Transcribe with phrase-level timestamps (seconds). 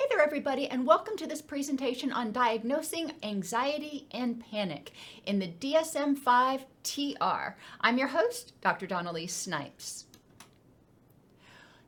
[0.00, 4.92] Hey there, everybody, and welcome to this presentation on diagnosing anxiety and panic
[5.26, 7.54] in the DSM 5 TR.
[7.82, 8.86] I'm your host, Dr.
[8.86, 10.06] Dawn-Elise Snipes.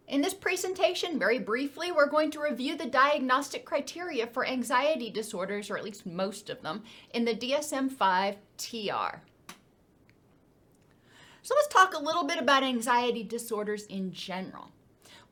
[0.08, 5.70] In this presentation, very briefly, we're going to review the diagnostic criteria for anxiety disorders,
[5.70, 6.82] or at least most of them,
[7.14, 9.22] in the DSM 5 TR.
[11.40, 14.68] So let's talk a little bit about anxiety disorders in general.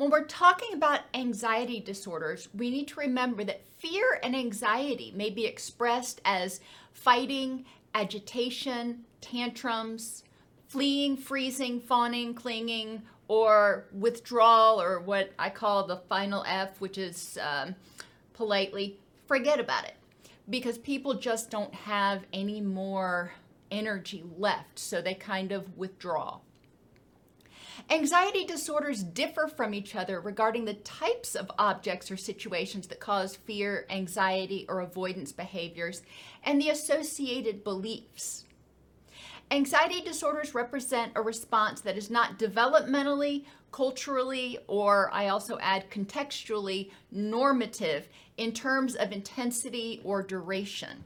[0.01, 5.29] When we're talking about anxiety disorders, we need to remember that fear and anxiety may
[5.29, 6.63] be expressed as
[6.95, 10.25] fighting, agitation, tantrums,
[10.69, 17.39] fleeing, freezing, fawning, clinging, or withdrawal, or what I call the final F, which is
[17.39, 17.75] um,
[18.33, 18.99] politely
[19.29, 19.97] forget about it.
[20.49, 23.35] Because people just don't have any more
[23.71, 26.39] energy left, so they kind of withdraw.
[27.91, 33.37] Anxiety disorders differ from each other regarding the types of objects or situations that cause
[33.37, 36.03] fear, anxiety, or avoidance behaviors,
[36.45, 38.45] and the associated beliefs.
[39.51, 46.91] Anxiety disorders represent a response that is not developmentally, culturally, or I also add contextually
[47.11, 51.05] normative in terms of intensity or duration.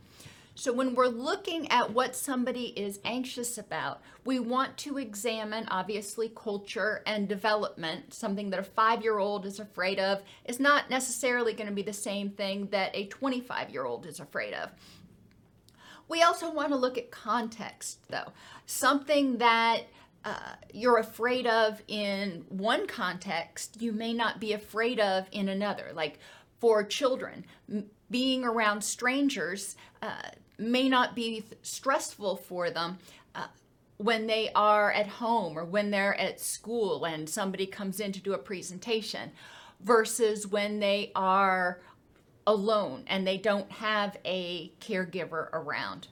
[0.56, 6.28] So, when we're looking at what somebody is anxious about, we want to examine obviously
[6.28, 8.15] culture and development.
[8.15, 11.82] Something that a five year old is afraid of is not necessarily going to be
[11.82, 14.70] the same thing that a 25 year old is afraid of.
[16.09, 18.32] We also want to look at context, though.
[18.66, 19.82] Something that
[20.25, 25.91] uh, you're afraid of in one context, you may not be afraid of in another.
[25.94, 26.20] Like
[26.60, 27.44] for children,
[28.09, 29.75] being around strangers.
[30.00, 32.98] Uh, may not be stressful for them
[33.34, 33.47] uh,
[33.97, 38.20] when they are at home or when they're at school and somebody comes in to
[38.20, 39.32] do a presentation
[39.81, 41.81] versus when they are
[42.47, 46.09] alone and they don't have a caregiver around.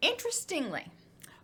[0.00, 0.86] Interestingly,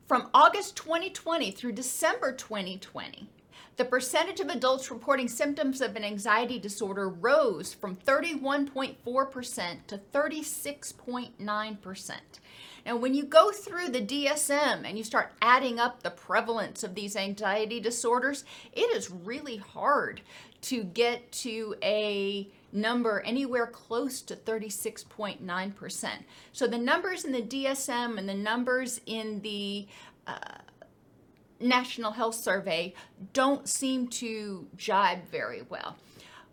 [0.07, 3.29] from August 2020 through December 2020,
[3.77, 12.11] the percentage of adults reporting symptoms of an anxiety disorder rose from 31.4% to 36.9%.
[12.85, 16.95] Now, when you go through the DSM and you start adding up the prevalence of
[16.95, 20.21] these anxiety disorders, it is really hard
[20.63, 26.09] to get to a number anywhere close to 36.9%.
[26.53, 29.87] So the numbers in the DSM and the numbers in the
[30.27, 30.39] uh,
[31.63, 32.95] National Health Survey
[33.33, 35.97] don't seem to jibe very well.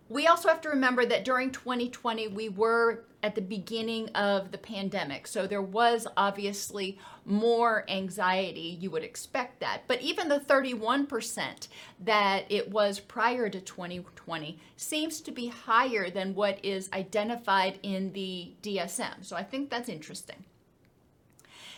[0.09, 4.57] We also have to remember that during 2020, we were at the beginning of the
[4.57, 5.27] pandemic.
[5.27, 8.77] So there was obviously more anxiety.
[8.79, 9.83] You would expect that.
[9.87, 11.67] But even the 31%
[11.99, 18.13] that it was prior to 2020 seems to be higher than what is identified in
[18.13, 19.23] the DSM.
[19.23, 20.43] So I think that's interesting.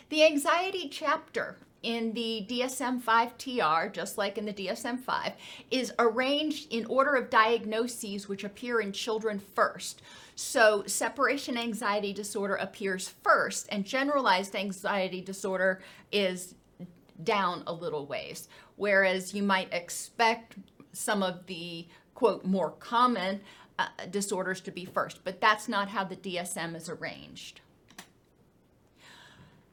[0.09, 5.33] The anxiety chapter in the DSM 5 TR, just like in the DSM 5,
[5.71, 10.01] is arranged in order of diagnoses which appear in children first.
[10.35, 16.55] So, separation anxiety disorder appears first, and generalized anxiety disorder is
[17.23, 18.47] down a little ways.
[18.75, 20.55] Whereas you might expect
[20.93, 23.41] some of the quote more common
[23.79, 27.61] uh, disorders to be first, but that's not how the DSM is arranged.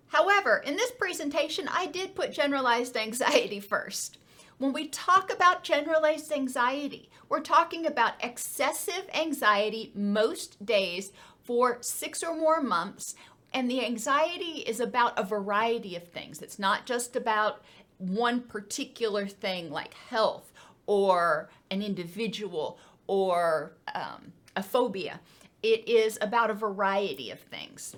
[0.09, 4.19] However, in this presentation, I did put generalized anxiety first.
[4.59, 11.13] When we talk about generalized anxiety, we're talking about excessive anxiety most days
[11.45, 13.15] for six or more months.
[13.55, 16.43] And the anxiety is about a variety of things.
[16.43, 17.63] It's not just about
[17.99, 20.53] one particular thing like health
[20.87, 25.21] or an individual or um, a phobia.
[25.63, 27.97] It is about a variety of things.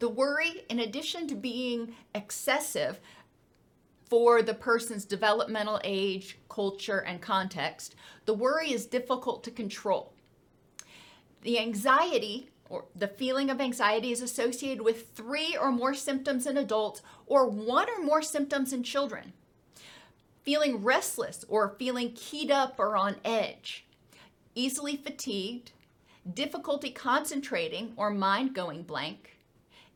[0.00, 3.00] The worry, in addition to being excessive
[4.08, 7.94] for the person's developmental age, culture, and context,
[8.24, 10.14] the worry is difficult to control.
[11.42, 16.56] The anxiety or the feeling of anxiety is associated with three or more symptoms in
[16.56, 19.34] adults or one or more symptoms in children.
[20.44, 23.84] Feeling restless or feeling keyed up or on edge,
[24.54, 25.72] easily fatigued,
[26.32, 29.29] difficulty concentrating or mind going blank,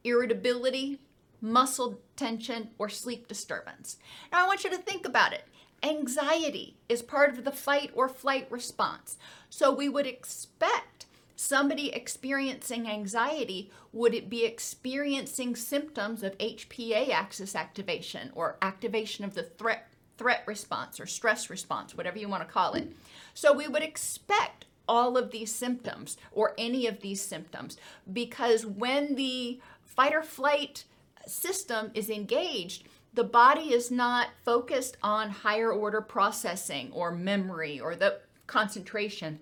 [0.04, 1.00] irritability,
[1.40, 3.96] muscle tension, or sleep disturbance.
[4.30, 5.44] Now, I want you to think about it.
[5.82, 9.18] Anxiety is part of the fight or flight response.
[9.50, 11.06] So, we would expect
[11.36, 19.34] somebody experiencing anxiety would it be experiencing symptoms of HPA axis activation or activation of
[19.34, 22.92] the threat threat response or stress response, whatever you want to call it.
[23.34, 27.76] So we would expect all of these symptoms or any of these symptoms
[28.12, 30.84] because when the fight or flight
[31.26, 37.94] system is engaged, the body is not focused on higher order processing or memory or
[37.94, 39.38] the concentration.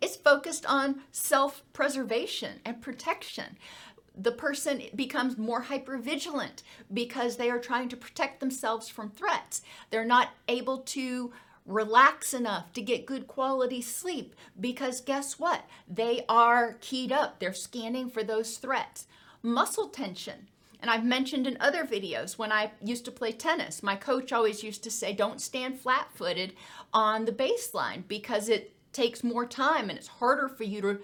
[0.00, 3.56] It's focused on self preservation and protection.
[4.14, 6.62] The person becomes more hypervigilant
[6.92, 9.62] because they are trying to protect themselves from threats.
[9.90, 11.32] They're not able to
[11.64, 15.64] relax enough to get good quality sleep because guess what?
[15.86, 17.38] They are keyed up.
[17.38, 19.06] They're scanning for those threats.
[19.42, 20.48] Muscle tension.
[20.80, 24.62] And I've mentioned in other videos when I used to play tennis, my coach always
[24.62, 26.54] used to say, don't stand flat footed
[26.92, 31.00] on the baseline because it takes more time and it's harder for you to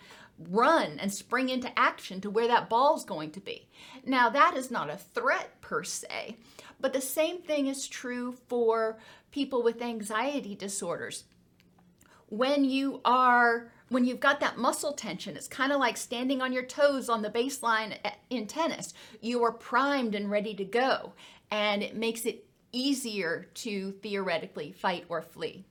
[0.50, 3.68] run and spring into action to where that ball's going to be.
[4.04, 6.36] Now, that is not a threat per se,
[6.80, 8.98] but the same thing is true for
[9.30, 11.24] people with anxiety disorders.
[12.28, 16.52] When you are when you've got that muscle tension, it's kind of like standing on
[16.52, 17.96] your toes on the baseline
[18.28, 18.92] in tennis.
[19.20, 21.12] You are primed and ready to go,
[21.48, 25.64] and it makes it easier to theoretically fight or flee.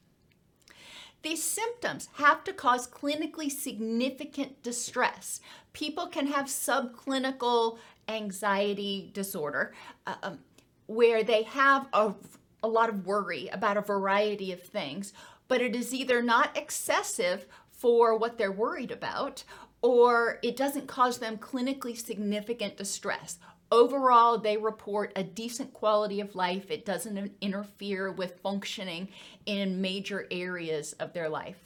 [1.21, 5.41] These symptoms have to cause clinically significant distress.
[5.73, 7.77] People can have subclinical
[8.07, 9.73] anxiety disorder
[10.07, 10.39] uh, um,
[10.87, 12.13] where they have a,
[12.61, 15.11] a lot of worry about a variety of things,
[15.49, 17.47] but it is either not excessive
[17.83, 19.43] for what they're worried about
[19.81, 23.37] or it doesn't cause them clinically significant distress.
[23.69, 26.71] Overall, they report a decent quality of life.
[26.71, 29.09] It doesn't interfere with functioning
[29.45, 31.57] in major areas of their life.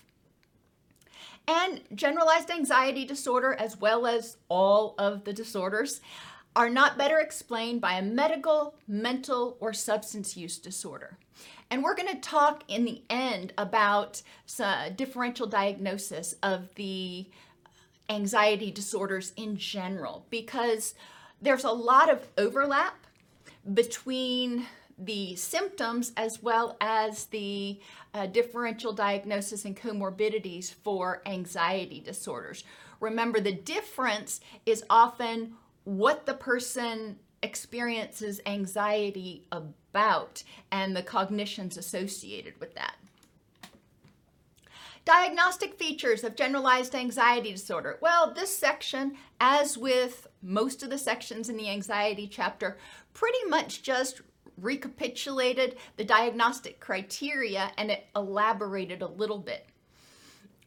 [1.48, 6.02] And generalized anxiety disorder, as well as all of the disorders,
[6.58, 11.20] are not better explained by a medical, mental, or substance use disorder.
[11.70, 14.24] And we're going to talk in the end about
[14.96, 17.28] differential diagnosis of the
[18.10, 20.96] anxiety disorders in general because
[21.44, 23.06] there's a lot of overlap
[23.76, 24.66] between
[24.98, 27.80] the symptoms as well as the
[28.16, 32.64] uh, differential diagnosis and comorbidities for anxiety disorders.
[33.00, 35.54] Remember, the difference is often
[35.88, 42.96] what the person experiences anxiety about and the cognitions associated with that.
[45.06, 47.98] Diagnostic features of generalized anxiety disorder.
[48.02, 52.78] Well, this section, as with most of the sections in the anxiety chapter,
[53.14, 54.20] pretty much just
[54.58, 59.66] recapitulated the diagnostic criteria and it elaborated a little bit.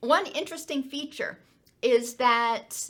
[0.00, 1.38] One interesting feature
[1.82, 2.88] is that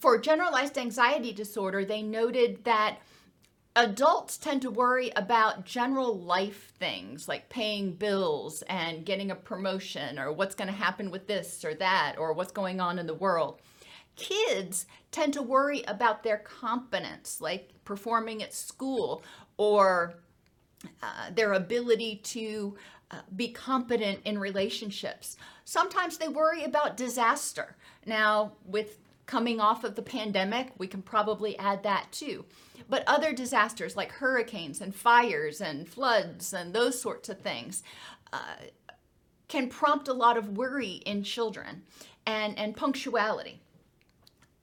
[0.00, 2.98] for generalized anxiety disorder, they noted that
[3.76, 10.18] adults tend to worry about general life things like paying bills and getting a promotion
[10.18, 13.14] or what's going to happen with this or that or what's going on in the
[13.14, 13.60] world.
[14.16, 19.22] Kids tend to worry about their competence, like performing at school
[19.56, 20.14] or
[21.02, 22.76] uh, their ability to
[23.10, 25.36] uh, be competent in relationships.
[25.64, 27.76] Sometimes they worry about disaster.
[28.06, 28.98] Now, with
[29.30, 32.44] coming off of the pandemic, we can probably add that too.
[32.88, 37.84] But other disasters like hurricanes and fires and floods and those sorts of things
[38.32, 38.56] uh,
[39.46, 41.82] can prompt a lot of worry in children
[42.26, 43.60] and, and punctuality.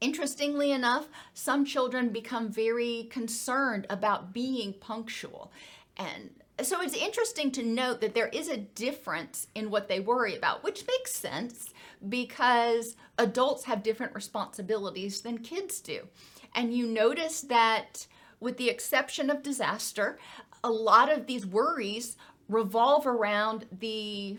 [0.01, 5.50] Interestingly enough, some children become very concerned about being punctual.
[5.95, 6.31] And
[6.62, 10.62] so it's interesting to note that there is a difference in what they worry about,
[10.62, 11.69] which makes sense
[12.10, 16.08] because adults have different responsibilities than kids do.
[16.56, 18.08] And you notice that,
[18.39, 20.20] with the exception of disaster,
[20.63, 22.18] a lot of these worries
[22.50, 24.38] revolve around the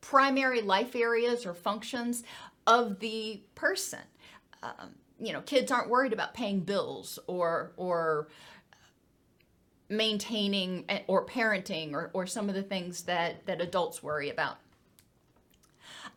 [0.00, 2.22] primary life areas or functions
[2.66, 4.00] of the person.
[4.62, 8.28] Um, you know, kids aren't worried about paying bills or or
[9.92, 14.56] maintaining eh, or parenting or, or some of the things that, that adults worry about.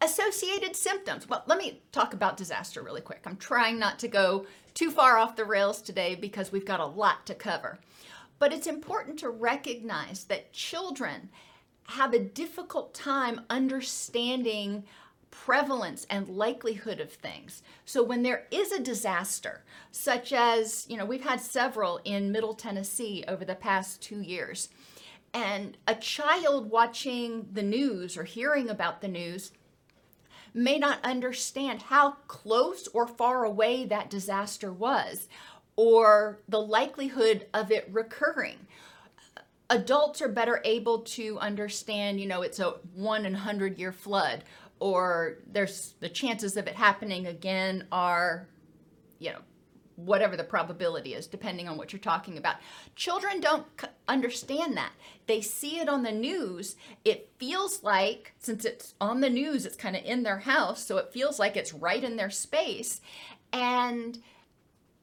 [0.01, 1.27] Associated symptoms.
[1.27, 3.21] Well, let me talk about disaster really quick.
[3.25, 6.85] I'm trying not to go too far off the rails today because we've got a
[6.85, 7.79] lot to cover.
[8.37, 11.29] But it's important to recognize that children
[11.87, 14.83] have a difficult time understanding
[15.31, 17.61] prevalence and likelihood of things.
[17.85, 22.53] So when there is a disaster, such as, you know, we've had several in Middle
[22.53, 24.69] Tennessee over the past two years,
[25.33, 29.51] and a child watching the news or hearing about the news
[30.55, 35.27] may not understand how close or far away that disaster was
[35.75, 38.55] or the likelihood of it recurring.
[39.69, 44.43] Adults are better able to understand, you know, it's a one in hundred year flood,
[44.79, 48.47] or there's the chances of it happening again are,
[49.19, 49.39] you know,
[49.95, 52.57] whatever the probability is, depending on what you're talking about.
[52.95, 53.65] Children don't
[54.07, 54.91] understand that.
[55.27, 56.75] They see it on the news.
[57.03, 60.97] It feels like, since it's on the news, it's kind of in their house, so
[60.97, 63.01] it feels like it's right in their space.
[63.53, 64.19] And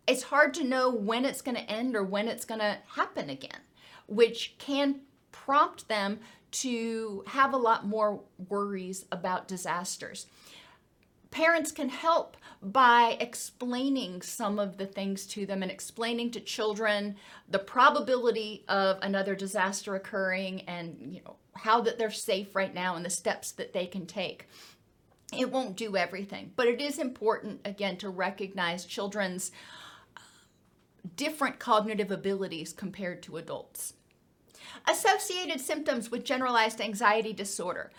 [0.07, 3.31] it's hard to know when it's going to end or when it's going to happen
[3.31, 3.61] again
[4.07, 6.21] which can prompt them
[6.51, 10.27] to have a lot more worries about disasters.
[11.33, 17.17] Parents can help by explaining some of the things to them and explaining to children
[17.49, 22.97] the probability of another disaster occurring and you know how that they're safe right now
[22.97, 24.47] and the steps that they can take.
[25.37, 29.51] It won't do everything, but it is important again to recognize children's
[30.17, 30.21] uh,
[31.17, 33.95] different cognitive abilities compared to adults.
[34.89, 37.91] Associated symptoms with generalized anxiety disorder.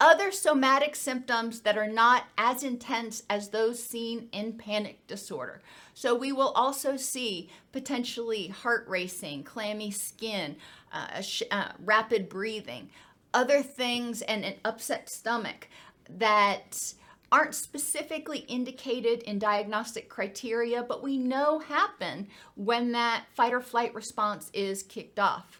[0.00, 5.60] Other somatic symptoms that are not as intense as those seen in panic disorder.
[5.92, 10.56] So, we will also see potentially heart racing, clammy skin,
[10.90, 12.88] uh, sh- uh, rapid breathing,
[13.34, 15.68] other things, and an upset stomach
[16.08, 16.94] that
[17.32, 22.26] aren't specifically indicated in diagnostic criteria, but we know happen
[22.56, 25.59] when that fight or flight response is kicked off.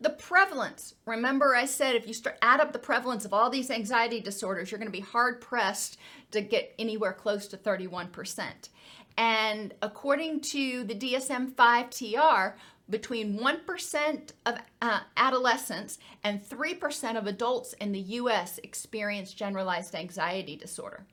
[0.00, 3.70] The prevalence, remember I said if you start add up the prevalence of all these
[3.70, 5.98] anxiety disorders, you're going to be hard pressed
[6.30, 8.68] to get anywhere close to 31%.
[9.16, 12.56] And according to the DSM 5 TR,
[12.88, 20.56] between 1% of uh, adolescents and 3% of adults in the US experience generalized anxiety
[20.56, 21.04] disorder.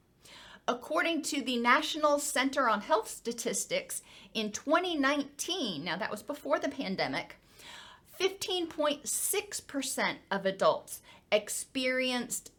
[0.68, 4.02] According to the National Center on Health Statistics,
[4.34, 7.38] in 2019, now that was before the pandemic,
[8.20, 12.52] 15.6% of adults experienced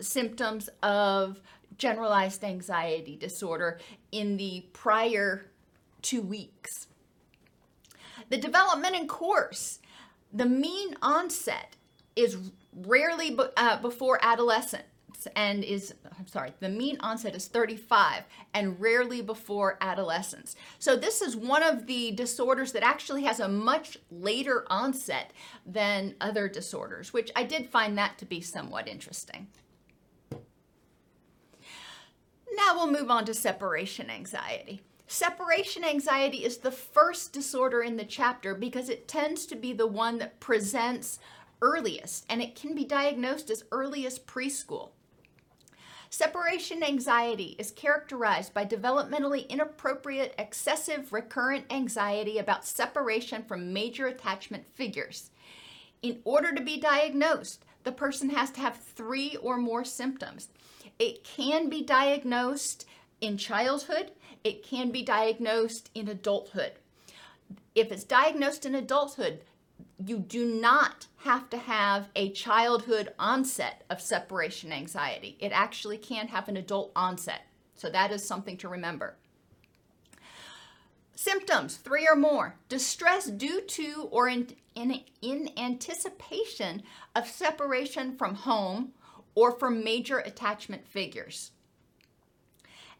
[0.00, 1.40] symptoms of
[1.78, 3.78] generalized anxiety disorder
[4.12, 5.46] in the prior
[6.02, 6.86] two weeks.
[8.30, 9.80] The development in course,
[10.32, 11.76] the mean onset
[12.16, 12.36] is
[12.72, 14.18] rarely uh, before
[15.34, 20.56] and is I'm sorry, the mean onset is 35 and rarely before adolescence.
[20.78, 25.32] So this is one of the disorders that actually has a much later onset
[25.66, 29.48] than other disorders, which I did find that to be somewhat interesting.
[32.56, 34.82] Now we'll move on to separation anxiety.
[35.06, 39.86] Separation anxiety is the first disorder in the chapter because it tends to be the
[39.86, 41.18] one that presents
[41.60, 44.90] earliest and it can be diagnosed as early as preschool.
[46.16, 54.64] Separation anxiety is characterized by developmentally inappropriate, excessive, recurrent anxiety about separation from major attachment
[54.74, 55.32] figures.
[56.02, 60.50] In order to be diagnosed, the person has to have three or more symptoms.
[61.00, 62.86] It can be diagnosed
[63.20, 64.12] in childhood,
[64.44, 66.74] it can be diagnosed in adulthood.
[67.74, 69.40] If it's diagnosed in adulthood,
[69.98, 75.38] you do not have to have a childhood onset of separation anxiety.
[75.40, 77.46] It actually can have an adult onset.
[77.74, 79.16] So that is something to remember.
[81.14, 82.56] Symptoms, three or more.
[82.68, 86.82] Distress due to or in, in, in anticipation
[87.16, 88.92] of separation from home
[89.34, 91.52] or from major attachment figures.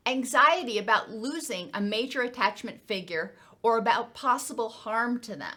[0.07, 5.57] Anxiety about losing a major attachment figure or about possible harm to them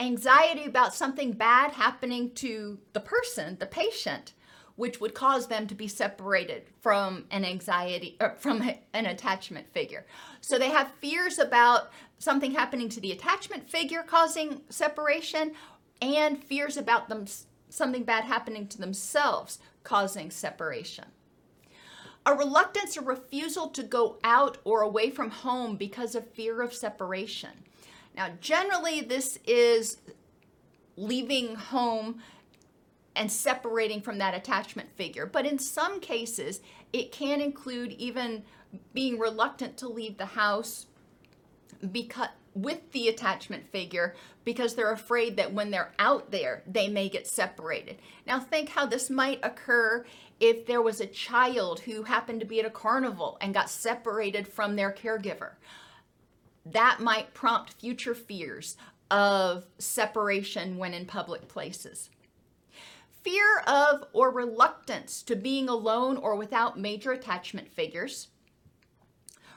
[0.00, 4.32] anxiety about something bad happening to the person, the patient,
[4.76, 8.62] which would cause them to be separated from an anxiety or from
[8.94, 10.06] an attachment figure.
[10.40, 15.52] So they have fears about something happening to the attachment figure causing separation
[16.00, 17.26] and fears about them
[17.68, 21.04] something bad happening to themselves causing separation.
[22.26, 26.74] A reluctance or refusal to go out or away from home because of fear of
[26.74, 27.50] separation.
[28.16, 29.98] Now, generally, this is
[30.96, 32.20] leaving home
[33.16, 35.26] and separating from that attachment figure.
[35.26, 36.60] But in some cases,
[36.92, 38.44] it can include even
[38.94, 40.86] being reluctant to leave the house
[41.90, 44.14] because with the attachment figure
[44.44, 47.96] because they're afraid that when they're out there, they may get separated.
[48.26, 50.04] Now, think how this might occur
[50.40, 54.48] if there was a child who happened to be at a carnival and got separated
[54.48, 55.52] from their caregiver.
[56.72, 58.76] That might prompt future fears
[59.10, 62.10] of separation when in public places.
[63.22, 68.28] Fear of or reluctance to being alone or without major attachment figures.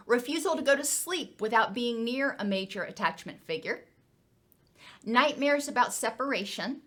[0.05, 3.86] Refusal to go to sleep without being near a major attachment figure,
[5.05, 6.82] nightmares about separation,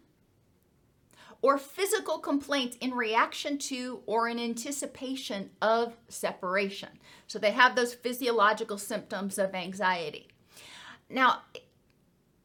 [1.43, 6.88] or physical complaints in reaction to or in anticipation of separation.
[7.26, 10.28] So they have those physiological symptoms of anxiety.
[11.09, 11.43] Now,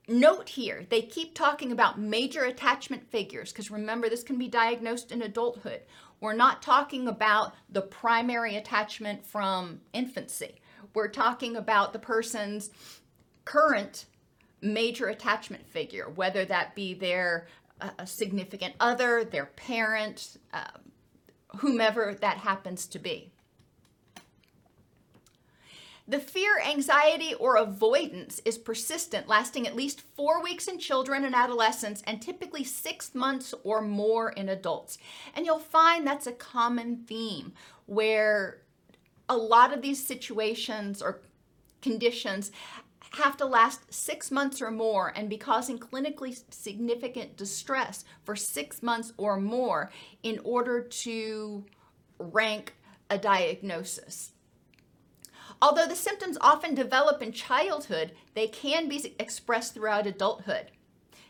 [0.07, 5.11] note here, they keep talking about major attachment figures because remember, this can be diagnosed
[5.11, 5.81] in adulthood.
[6.19, 10.61] We're not talking about the primary attachment from infancy.
[10.93, 12.69] We're talking about the person's
[13.45, 14.05] current
[14.61, 17.47] major attachment figure, whether that be their
[17.81, 20.77] uh, significant other, their parent, uh,
[21.57, 23.31] whomever that happens to be.
[26.07, 31.33] The fear, anxiety, or avoidance is persistent, lasting at least four weeks in children and
[31.33, 34.97] adolescents, and typically six months or more in adults.
[35.35, 37.53] And you'll find that's a common theme
[37.85, 38.61] where
[39.29, 41.21] a lot of these situations or
[41.81, 42.51] conditions
[43.13, 48.81] have to last six months or more and be causing clinically significant distress for six
[48.81, 49.91] months or more
[50.23, 51.65] in order to
[52.19, 52.75] rank
[53.09, 54.31] a diagnosis.
[55.61, 60.71] Although the symptoms often develop in childhood, they can be expressed throughout adulthood.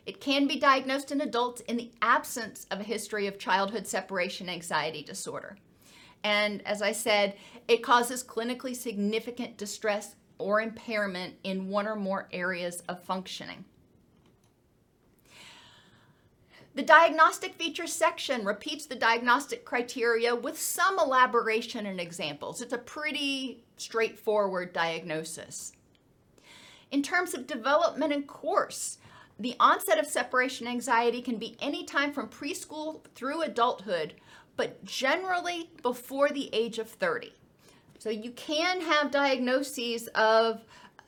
[0.06, 4.50] It can be diagnosed in adults in the absence of a history of childhood separation
[4.50, 5.58] anxiety disorder.
[6.24, 7.36] And as I said,
[7.68, 13.66] it causes clinically significant distress or impairment in one or more areas of functioning.
[16.74, 22.62] The diagnostic features section repeats the diagnostic criteria with some elaboration and examples.
[22.62, 25.74] It's a pretty straightforward diagnosis.
[26.90, 29.00] In terms of development and course,
[29.38, 34.14] the onset of separation anxiety can be any time from preschool through adulthood,
[34.56, 37.34] but generally before the age of 30.
[38.02, 40.62] So you can have diagnoses of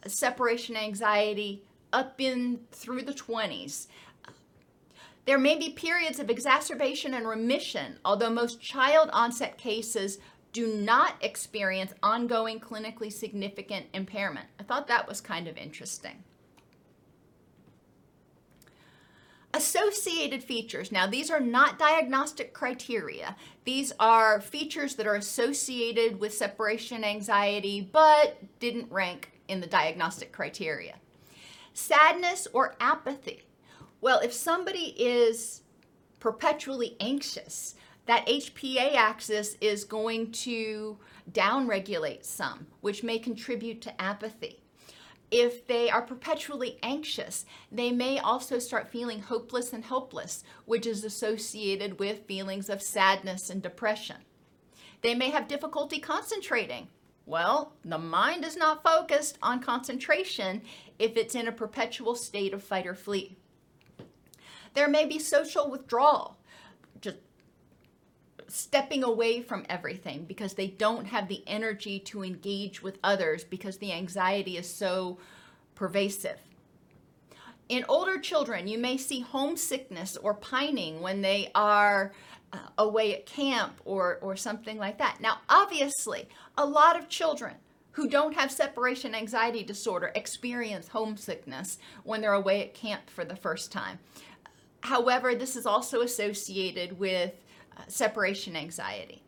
[0.06, 3.88] separation anxiety up in through the 20s.
[5.25, 10.19] There may be periods of exacerbation and remission, although most child onset cases
[10.51, 14.45] do not experience ongoing clinically significant impairment.
[14.60, 16.23] I thought that was kind of interesting.
[19.55, 20.91] Associated features.
[20.91, 23.35] Now, these are not diagnostic criteria.
[23.65, 30.31] These are features that are associated with separation anxiety but didn't rank in the diagnostic
[30.31, 30.95] criteria.
[31.73, 33.43] Sadness or apathy.
[34.01, 35.61] Well, if somebody is
[36.19, 40.97] perpetually anxious, that HPA axis is going to
[41.31, 44.62] downregulate some, which may contribute to apathy.
[45.36, 51.04] If they are perpetually anxious, they may also start feeling hopeless and helpless, which is
[51.04, 54.17] associated with feelings of sadness and depression.
[55.02, 56.89] They may have difficulty concentrating.
[57.26, 60.62] Well, the mind is not focused on concentration
[61.00, 63.36] if it's in a perpetual state of fight or flee.
[64.76, 66.38] There may be social withdrawal,
[68.53, 73.79] stepping away from everything because they don't have the energy to engage with others because
[73.79, 75.17] the anxiety is so
[75.73, 76.37] pervasive.
[77.67, 82.13] In older children, you may see homesickness or pining when they are
[82.51, 85.17] uh, away at camp or, or something like that.
[85.19, 87.55] Now, obviously, a lot of children
[87.93, 93.35] who don't have separation anxiety disorder experience homesickness when they're away at camp for the
[93.35, 93.97] first time.
[94.81, 97.33] However, this is also associated with
[97.88, 99.23] separation anxiety.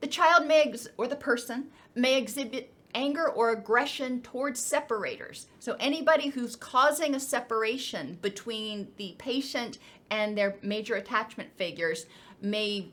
[0.00, 5.46] The child may, ex- or the person, may exhibit anger or aggression towards separators.
[5.58, 9.78] So, anybody who's causing a separation between the patient
[10.10, 12.06] and their major attachment figures
[12.40, 12.88] may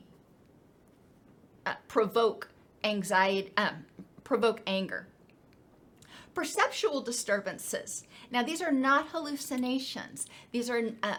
[1.64, 2.50] uh, provoke
[2.84, 3.84] anxiety, um,
[4.24, 5.08] provoke anger.
[6.34, 8.04] Perceptual disturbances.
[8.30, 10.26] Now, these are not hallucinations.
[10.52, 11.16] These are uh,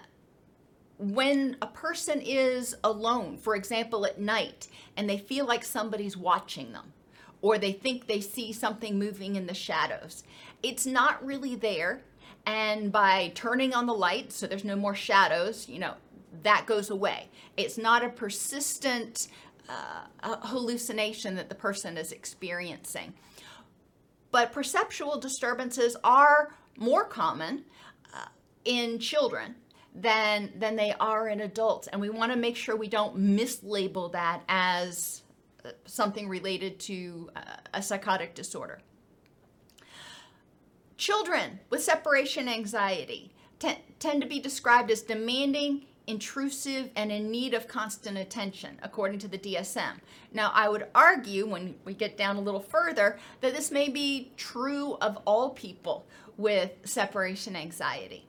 [0.97, 6.71] when a person is alone, for example, at night, and they feel like somebody's watching
[6.73, 6.93] them,
[7.41, 10.23] or they think they see something moving in the shadows,
[10.63, 12.01] it's not really there.
[12.45, 15.93] And by turning on the light so there's no more shadows, you know,
[16.43, 17.29] that goes away.
[17.57, 19.27] It's not a persistent
[19.69, 23.13] uh, hallucination that the person is experiencing.
[24.31, 27.65] But perceptual disturbances are more common
[28.13, 28.27] uh,
[28.65, 29.55] in children
[30.01, 34.11] than than they are in adults and we want to make sure we don't mislabel
[34.11, 35.23] that as
[35.65, 37.41] uh, something related to uh,
[37.73, 38.79] a psychotic disorder
[40.97, 47.53] children with separation anxiety t- tend to be described as demanding intrusive and in need
[47.53, 49.99] of constant attention, according to the DSM.
[50.33, 54.31] Now, I would argue when we get down a little further that this may be
[54.37, 56.07] true of all people
[56.37, 58.25] with separation anxiety.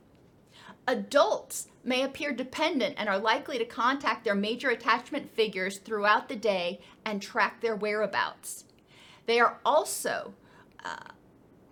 [0.88, 6.34] Adults may appear dependent and are likely to contact their major attachment figures throughout the
[6.34, 8.64] day and track their whereabouts.
[9.26, 10.32] They are also
[10.82, 11.12] uh,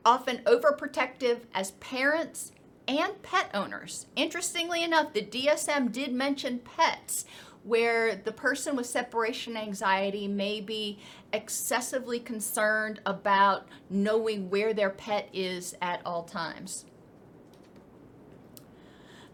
[0.05, 2.53] often overprotective as parents
[2.87, 4.05] and pet owners.
[4.17, 7.25] Interestingly enough, the DSM did mention pets,
[7.65, 10.99] where the person with separation anxiety may be
[11.33, 16.85] excessively concerned about knowing where their pet is at all times.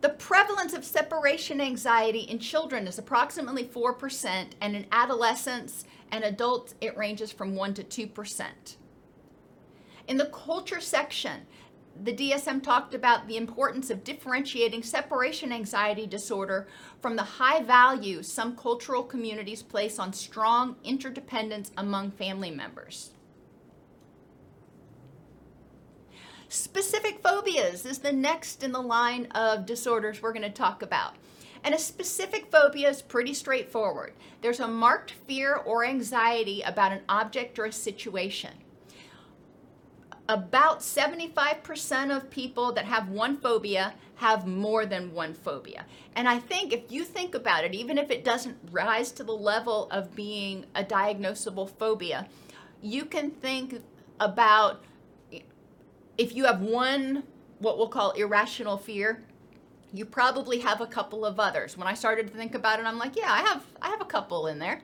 [0.02, 6.74] The prevalence of separation anxiety in children is approximately 4%, and in adolescents and adults,
[6.80, 8.44] it ranges from 1 to 2%.
[10.08, 11.42] In the culture section,
[12.02, 16.66] the DSM talked about the importance of differentiating separation anxiety disorder
[17.00, 23.10] from the high value some cultural communities place on strong interdependence among family members.
[26.52, 31.14] Specific phobias is the next in the line of disorders we're going to talk about.
[31.64, 34.12] And a specific phobia is pretty straightforward.
[34.42, 38.50] There's a marked fear or anxiety about an object or a situation
[40.28, 45.84] about 75% of people that have one phobia have more than one phobia.
[46.14, 49.32] And I think if you think about it, even if it doesn't rise to the
[49.32, 52.28] level of being a diagnosable phobia,
[52.80, 53.82] you can think
[54.20, 54.84] about
[56.22, 57.24] if you have one,
[57.58, 59.24] what we'll call irrational fear,
[59.92, 61.76] you probably have a couple of others.
[61.76, 64.06] When I started to think about it, I'm like, yeah, I have I have a
[64.06, 64.80] couple in there.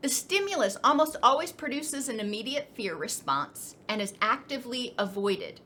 [0.00, 5.60] The stimulus almost always produces an immediate fear response and is actively avoided.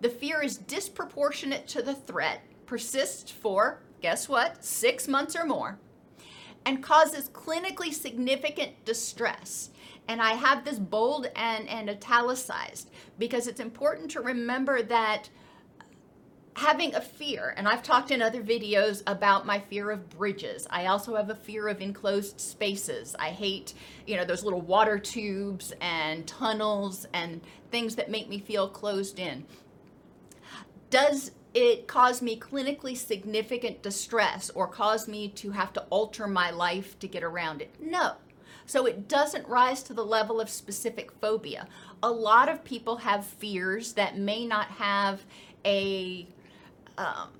[0.00, 5.78] The fear is disproportionate to the threat, persists for, guess what, six months or more,
[6.64, 9.70] and causes clinically significant distress.
[10.08, 15.28] And I have this bold and, and italicized because it's important to remember that
[16.58, 20.66] having a fear, and I've talked in other videos about my fear of bridges.
[20.70, 23.14] I also have a fear of enclosed spaces.
[23.18, 23.74] I hate,
[24.06, 27.40] you know, those little water tubes and tunnels and
[27.70, 29.46] things that make me feel closed in.
[30.90, 36.50] Does it cause me clinically significant distress or cause me to have to alter my
[36.50, 37.74] life to get around it?
[37.78, 38.14] No.
[38.68, 41.66] So it doesn't rise to the level of specific phobia.
[42.02, 45.24] A lot of people have fears that may not have
[45.64, 46.28] a
[46.98, 47.30] um,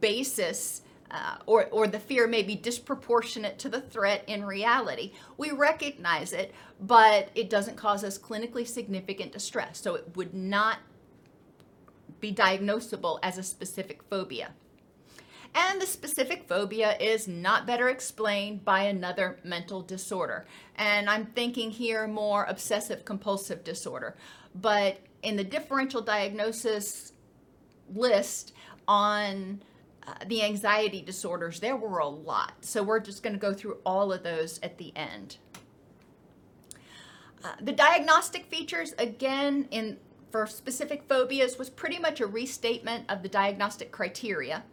[0.00, 5.12] basis uh, or, or the fear may be disproportionate to the threat in reality.
[5.36, 9.80] We recognize it, but it doesn't cause us clinically significant distress.
[9.80, 10.78] So it would not
[12.20, 14.52] be diagnosable as a specific phobia.
[15.54, 20.46] And the specific phobia is not better explained by another mental disorder.
[20.74, 24.16] And I'm thinking here more obsessive compulsive disorder.
[24.54, 27.12] But in the differential diagnosis
[27.94, 28.52] list
[28.88, 29.62] on
[30.06, 32.52] uh, the anxiety disorders, there were a lot.
[32.60, 35.36] So we're just going to go through all of those at the end.
[37.44, 39.98] Uh, the diagnostic features, again, in
[40.32, 44.64] for specific phobias, was pretty much a restatement of the diagnostic criteria.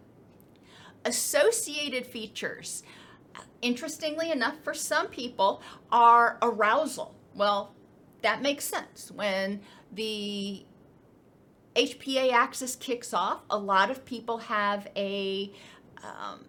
[1.05, 2.83] Associated features,
[3.61, 5.61] interestingly enough, for some people,
[5.91, 7.15] are arousal.
[7.35, 7.73] Well,
[8.21, 9.11] that makes sense.
[9.11, 9.61] When
[9.91, 10.65] the
[11.75, 15.51] HPA axis kicks off, a lot of people have a
[16.03, 16.45] um,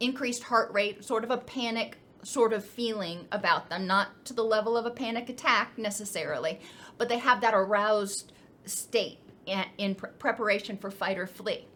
[0.00, 4.44] increased heart rate, sort of a panic sort of feeling about them, not to the
[4.44, 6.60] level of a panic attack necessarily,
[6.96, 8.32] but they have that aroused
[8.64, 11.66] state in, in pre- preparation for fight or flee.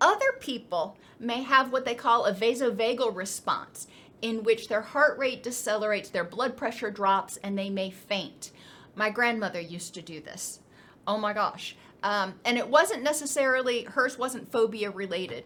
[0.00, 3.86] Other people may have what they call a vasovagal response,
[4.22, 8.50] in which their heart rate decelerates, their blood pressure drops, and they may faint.
[8.94, 10.60] My grandmother used to do this
[11.06, 15.44] oh my gosh, Um, and it wasn't necessarily, hers wasn't phobia related.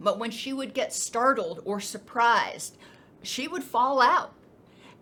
[0.00, 2.76] But when she would get startled or surprised,
[3.22, 4.34] she would fall out.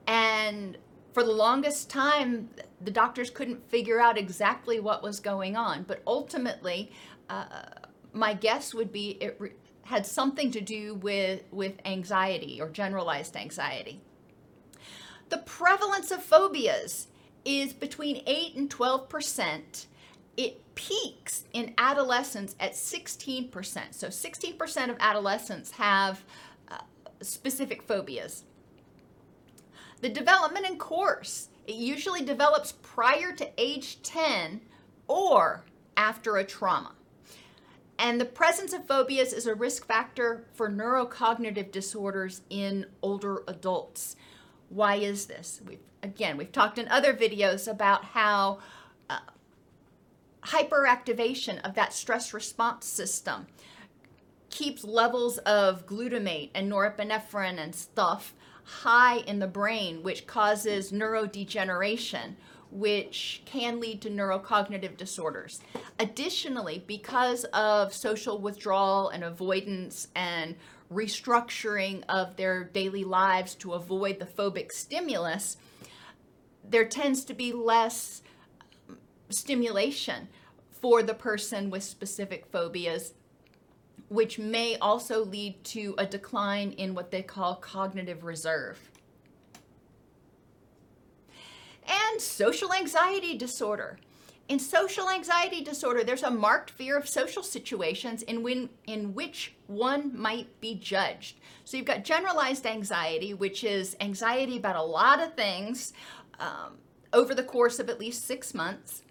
[0.06, 0.78] And
[1.12, 2.48] for the longest time,
[2.80, 5.82] the doctors couldn't figure out exactly what was going on.
[5.82, 6.90] But ultimately,
[7.28, 7.64] uh,
[8.12, 13.36] my guess would be it re- had something to do with, with anxiety or generalized
[13.36, 14.00] anxiety.
[15.28, 17.08] The prevalence of phobias
[17.44, 19.86] is between 8 and 12 percent.
[20.36, 23.50] It peaks in adolescents at 16%.
[23.90, 26.24] So 16% of adolescents have
[26.70, 26.78] uh,
[27.20, 28.44] specific phobias.
[30.00, 34.60] The development in course, it usually develops prior to age 10
[35.06, 35.64] or
[35.96, 36.92] after a trauma.
[37.98, 44.16] And the presence of phobias is a risk factor for neurocognitive disorders in older adults.
[44.68, 45.60] Why is this?
[45.66, 48.58] We've, again, we've talked in other videos about how
[49.08, 49.20] uh,
[50.42, 53.46] hyperactivation of that stress response system
[54.50, 62.34] keeps levels of glutamate and norepinephrine and stuff high in the brain, which causes neurodegeneration,
[62.72, 65.60] which can lead to neurocognitive disorders.
[65.98, 70.56] Additionally, because of social withdrawal and avoidance and
[70.90, 75.58] restructuring of their daily lives to avoid the phobic stimulus,
[76.64, 78.22] there tends to be less
[79.28, 80.28] stimulation
[80.70, 83.12] for the person with specific phobias,
[84.08, 88.91] which may also lead to a decline in what they call cognitive reserve.
[91.88, 93.98] And social anxiety disorder.
[94.48, 99.54] In social anxiety disorder, there's a marked fear of social situations in, when, in which
[99.66, 101.38] one might be judged.
[101.64, 105.92] So you've got generalized anxiety, which is anxiety about a lot of things
[106.40, 106.78] um,
[107.12, 109.02] over the course of at least six months.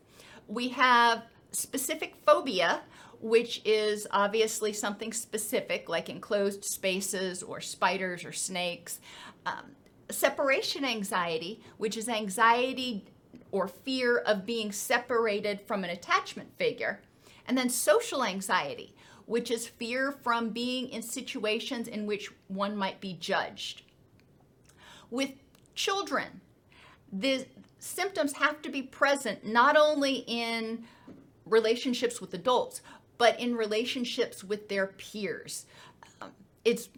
[0.48, 2.82] We have specific phobia,
[3.22, 9.00] which is obviously something specific, like enclosed spaces or spiders or snakes.
[9.46, 9.76] Um,
[10.13, 13.06] separation anxiety, which is anxiety
[13.52, 17.02] or fear of being separated from an attachment figure.
[17.47, 18.95] And then social anxiety,
[19.26, 23.84] which is fear from being in situations in which one might be judged.
[25.10, 25.32] With
[25.76, 26.41] children,
[27.12, 27.45] the
[27.80, 30.86] symptoms have to be present not only in
[31.45, 32.82] relationships with adults,
[33.17, 35.65] but in relationships with their peers.
[36.21, 36.32] Um,
[36.63, 36.89] it's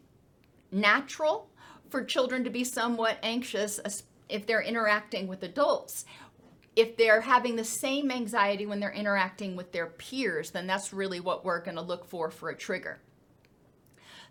[0.71, 1.49] natural
[1.93, 3.79] for children to be somewhat anxious
[4.27, 6.05] if they're interacting with adults.
[6.75, 11.19] If they're having the same anxiety when they're interacting with their peers, then that's really
[11.19, 12.99] what we're going to look for for a trigger.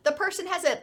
[0.03, 0.79] The person has an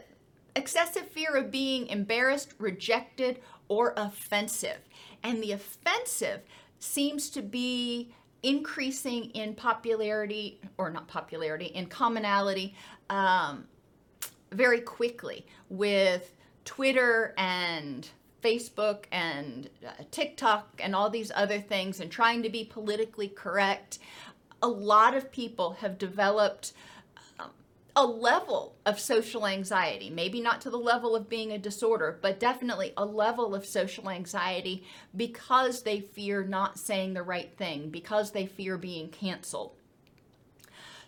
[0.56, 4.78] excessive fear of being embarrassed, rejected, or offensive.
[5.22, 6.40] And the offensive
[6.78, 12.74] seems to be increasing in popularity, or not popularity, in commonality
[13.10, 13.66] um,
[14.50, 16.32] very quickly with
[16.70, 18.08] Twitter and
[18.44, 23.98] Facebook and uh, TikTok and all these other things and trying to be politically correct.
[24.62, 26.72] A lot of people have developed
[27.96, 32.38] a level of social anxiety, maybe not to the level of being a disorder, but
[32.38, 34.84] definitely a level of social anxiety
[35.16, 39.72] because they fear not saying the right thing, because they fear being canceled.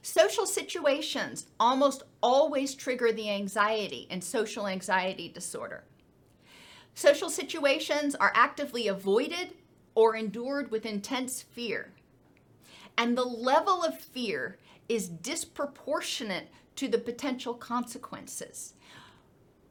[0.02, 5.84] Social situations almost always trigger the anxiety and social anxiety disorder.
[6.94, 9.54] Social situations are actively avoided
[9.94, 11.92] or endured with intense fear.
[12.98, 18.74] And the level of fear is disproportionate to the potential consequences.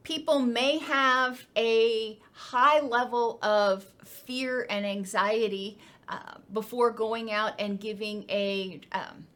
[0.02, 7.78] People may have a high level of fear and anxiety uh, before going out and
[7.78, 9.26] giving a um,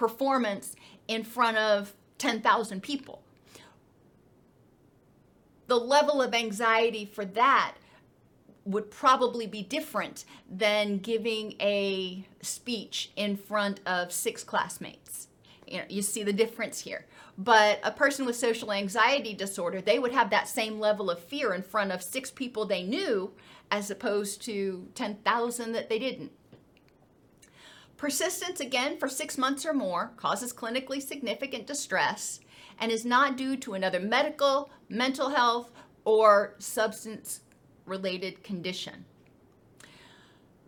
[0.00, 0.74] performance
[1.08, 3.20] in front of 10,000 people.
[5.66, 7.74] The level of anxiety for that
[8.64, 15.28] would probably be different than giving a speech in front of six classmates.
[15.66, 17.04] You know you see the difference here.
[17.36, 21.52] But a person with social anxiety disorder they would have that same level of fear
[21.52, 23.32] in front of six people they knew
[23.70, 26.32] as opposed to 10,000 that they didn't
[28.00, 32.40] persistence again for 6 months or more causes clinically significant distress
[32.78, 35.70] and is not due to another medical mental health
[36.06, 37.40] or substance
[37.84, 39.04] related condition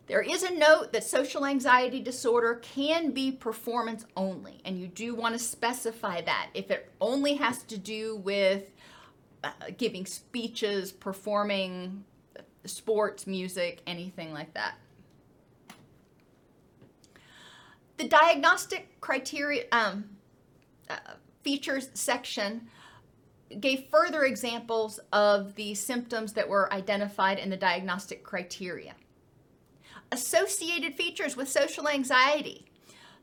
[0.09, 5.15] there is a note that social anxiety disorder can be performance only, and you do
[5.15, 6.51] want to specify that.
[6.53, 8.73] If it only has to do with
[9.43, 12.05] uh, giving speeches, performing
[12.67, 14.75] sports, music, anything like that.
[17.97, 20.05] The diagnostic criteria um,
[20.89, 20.97] uh,
[21.43, 22.69] features section
[23.61, 28.95] gave further examples of the symptoms that were identified in the diagnostic criteria.
[30.11, 32.67] Associated features with social anxiety.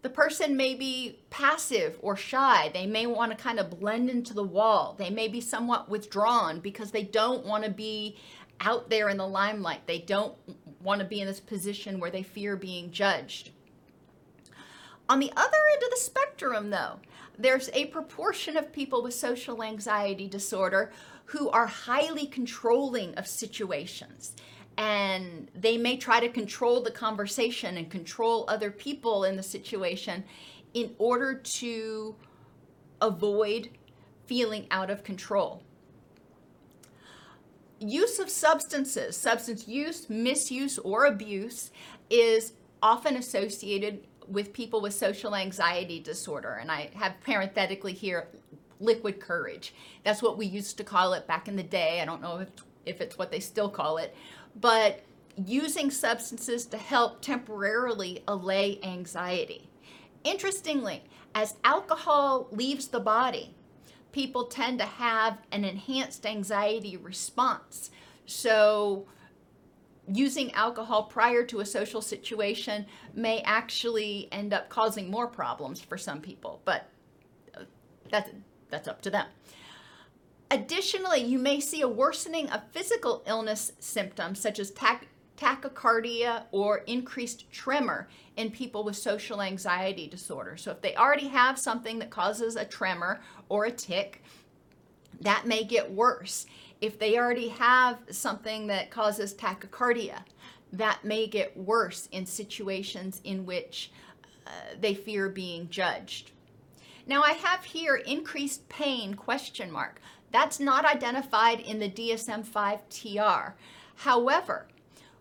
[0.01, 2.71] The person may be passive or shy.
[2.73, 4.95] They may want to kind of blend into the wall.
[4.97, 8.17] They may be somewhat withdrawn because they don't want to be
[8.62, 9.88] out there in the limelight.
[9.88, 10.36] They don't
[10.82, 13.51] want to be in this position where they fear being judged.
[15.10, 17.00] On the other end of the spectrum, though,
[17.38, 20.91] there's a proportion of people with social anxiety disorder
[21.26, 24.36] who are highly controlling of situations.
[24.78, 30.24] And they may try to control the conversation and control other people in the situation
[30.76, 32.15] in order to
[33.02, 33.69] avoid
[34.28, 35.63] feeling out of control.
[37.80, 41.72] Use of substances, substance use, misuse, or abuse
[42.10, 46.54] is often associated with people with social anxiety disorder.
[46.62, 48.28] And I have parenthetically here
[48.80, 49.74] liquid courage.
[50.04, 52.02] That's what we used to call it back in the day.
[52.02, 52.50] I don't know if,
[52.86, 54.15] if it's what they still call it.
[54.60, 55.04] But
[55.46, 59.70] using substances to help temporarily allay anxiety.
[60.24, 63.56] Interestingly, as alcohol leaves the body,
[64.12, 67.92] people tend to have an enhanced anxiety response.
[68.26, 69.06] So,
[70.12, 75.98] using alcohol prior to a social situation may actually end up causing more problems for
[75.98, 76.89] some people, but
[77.56, 77.63] uh,
[78.10, 78.32] that's,
[78.69, 79.28] that's up to them.
[80.52, 86.80] Additionally, you may see a worsening of physical illness symptoms such as tach- tachycardia or
[86.80, 90.58] increased tremor in people with social anxiety disorder.
[90.58, 94.24] So, if they already have something that causes a tremor or a tic,
[95.22, 96.45] that may get worse.
[96.82, 100.24] If they already have something that causes tachycardia,
[100.72, 103.92] that may get worse in situations in which
[104.46, 106.32] uh, they fear being judged.
[107.08, 110.00] Now I have here increased pain question mark.
[110.32, 113.56] That's not identified in the DSM-5 TR.
[113.96, 114.68] However,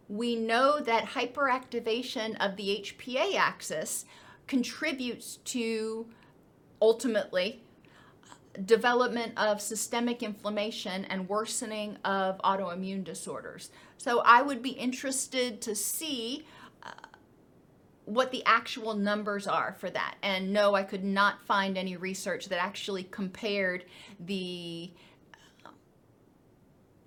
[0.09, 4.05] we know that hyperactivation of the HPA axis
[4.47, 6.07] contributes to
[6.81, 7.63] ultimately
[8.65, 13.71] development of systemic inflammation and worsening of autoimmune disorders.
[13.97, 16.47] So I would be interested to see
[16.83, 16.91] uh,
[18.05, 20.17] what the actual numbers are for that.
[20.23, 23.85] And no, I could not find any research that actually compared
[24.21, 24.91] the
[25.65, 25.71] uh,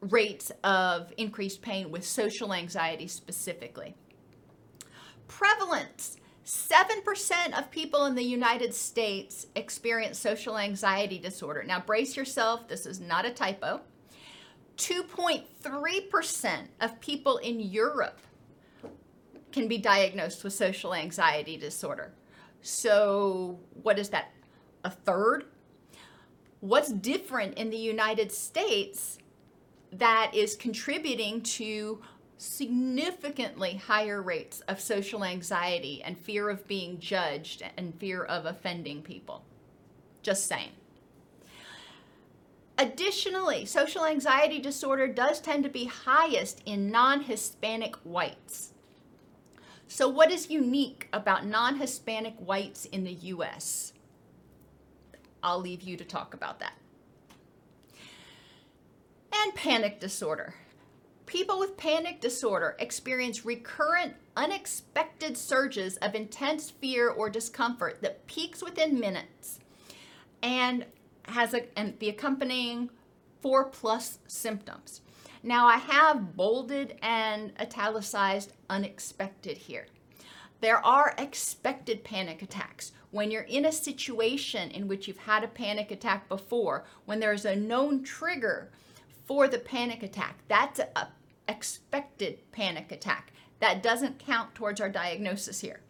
[0.02, 3.96] rates of increased pain with social anxiety specifically.
[5.28, 11.64] Prevalence 7% of people in the United States experience social anxiety disorder.
[11.64, 13.82] Now, brace yourself, this is not a typo.
[14.78, 18.20] 2.3% of people in Europe
[19.52, 22.14] can be diagnosed with social anxiety disorder.
[22.62, 24.32] So, what is that?
[24.84, 25.46] A third?
[26.62, 29.20] What's different in the United States
[29.92, 32.02] that is contributing to
[32.42, 39.04] significantly higher rates of social anxiety and fear of being judged and fear of offending
[39.04, 39.44] people.
[40.24, 40.72] Just saying.
[42.80, 48.74] Additionally, social anxiety disorder does tend to be highest in non Hispanic whites.
[49.88, 53.94] So, what is unique about non Hispanic whites in the US?
[55.44, 56.74] I'll leave you to talk about that.
[59.32, 60.56] And panic disorder.
[61.32, 68.62] People with panic disorder experience recurrent, unexpected surges of intense fear or discomfort that peaks
[68.62, 69.60] within minutes
[70.44, 70.86] and
[71.24, 72.90] has a, and the accompanying
[73.42, 75.00] four plus symptoms.
[75.42, 79.88] Now, I have bolded and italicized unexpected here.
[80.60, 82.92] There are expected panic attacks.
[83.12, 87.46] When you're in a situation in which you've had a panic attack before, when there's
[87.46, 88.70] a known trigger
[89.24, 91.08] for the panic attack, that's a
[91.52, 93.32] expected panic attack.
[93.60, 95.82] That doesn't count towards our diagnosis here,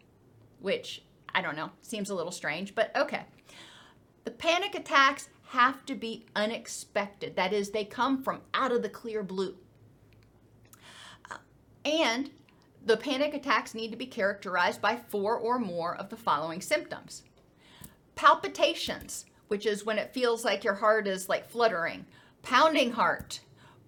[0.60, 1.02] which
[1.34, 3.24] I don't know, seems a little strange, but okay.
[4.24, 7.36] The panic attacks have to be unexpected.
[7.36, 9.56] That is, they come from out of the clear blue.
[11.30, 11.38] Uh,
[11.84, 12.30] and
[12.84, 17.22] the panic attacks need to be characterized by four or more of the following symptoms
[18.14, 22.04] palpitations, which is when it feels like your heart is like fluttering,
[22.42, 23.40] pounding heart,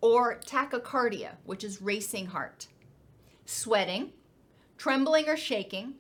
[0.05, 2.67] or tachycardia, which is racing heart,
[3.47, 4.13] sweating,
[4.77, 5.95] trembling or shaking,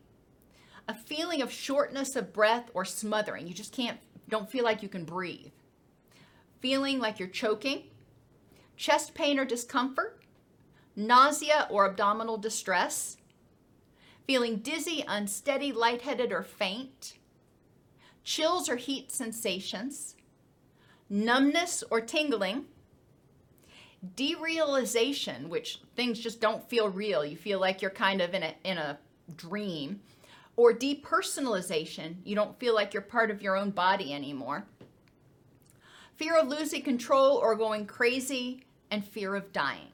[0.86, 3.48] a feeling of shortness of breath or smothering.
[3.48, 3.98] You just can't,
[4.28, 5.52] don't feel like you can breathe,
[6.60, 7.84] feeling like you're choking,
[8.76, 10.22] chest pain or discomfort,
[10.94, 13.16] nausea or abdominal distress,
[14.26, 17.14] feeling dizzy, unsteady, lightheaded, or faint,
[18.22, 20.14] chills or heat sensations,
[21.08, 22.66] numbness or tingling,
[24.16, 27.24] derealization, which things just don't feel real.
[27.24, 28.98] You feel like you're kind of in a, in a
[29.36, 30.00] dream,
[30.56, 32.16] or depersonalization.
[32.24, 34.66] You don't feel like you're part of your own body anymore.
[36.16, 39.88] Fear of losing control or going crazy, and fear of dying.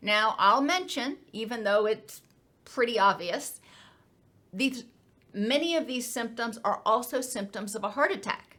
[0.00, 2.22] Now, I'll mention, even though it's
[2.64, 3.60] pretty obvious,
[4.52, 4.84] these
[5.34, 8.56] many of these symptoms are also symptoms of a heart attack.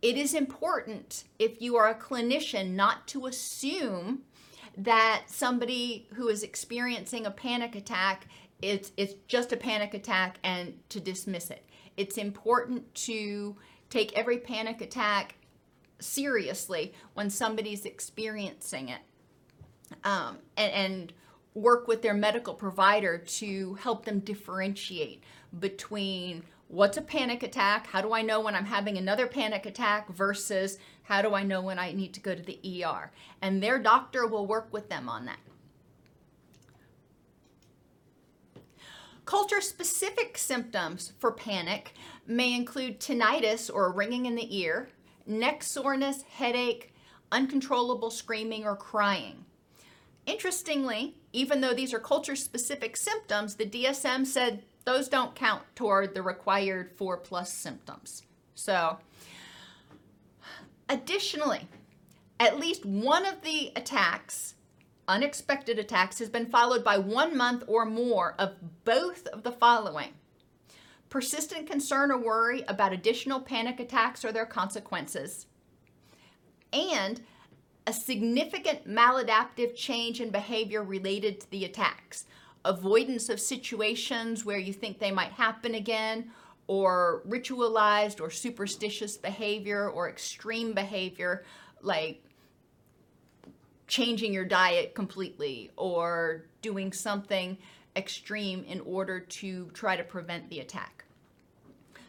[0.00, 4.22] It is important if you are a clinician not to assume
[4.76, 8.26] that somebody who is experiencing a panic attack
[8.64, 11.64] it's it's just a panic attack and to dismiss it.
[11.96, 13.56] It's important to
[13.90, 15.36] take every panic attack
[16.00, 19.00] seriously when somebody's experiencing it,
[20.02, 21.12] um, and, and
[21.54, 25.22] work with their medical provider to help them differentiate
[25.60, 30.08] between what's a panic attack, how do I know when I'm having another panic attack,
[30.08, 33.12] versus how do I know when I need to go to the ER.
[33.40, 35.38] And their doctor will work with them on that.
[39.24, 41.92] Culture specific symptoms for panic
[42.26, 44.88] may include tinnitus or ringing in the ear,
[45.26, 46.92] neck soreness, headache,
[47.32, 49.44] uncontrollable screaming or crying.
[50.26, 56.14] Interestingly, even though these are culture specific symptoms, the DSM said those don't count toward
[56.14, 58.22] the required four plus symptoms.
[58.54, 58.98] So,
[60.88, 61.68] additionally,
[62.40, 64.54] at least one of the attacks
[65.06, 68.54] unexpected attacks has been followed by one month or more of
[68.84, 70.14] both of the following.
[71.10, 75.46] Persistent concern or worry about additional panic attacks or their consequences,
[76.72, 77.20] and
[77.86, 82.24] a significant maladaptive change in behavior related to the attacks,
[82.64, 86.30] avoidance of situations where you think they might happen again,
[86.66, 91.44] or ritualized or superstitious behavior or extreme behavior
[91.82, 92.24] like
[93.86, 97.58] changing your diet completely or doing something
[97.96, 101.04] extreme in order to try to prevent the attack.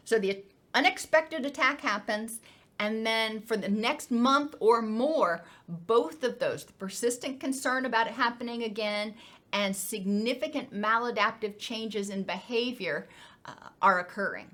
[0.04, 0.42] So the
[0.74, 2.40] unexpected attack happens,
[2.78, 8.06] and then for the next month or more, both of those, the persistent concern about
[8.06, 9.14] it happening again
[9.52, 13.08] and significant maladaptive changes in behavior,
[13.46, 14.50] uh, are occurring.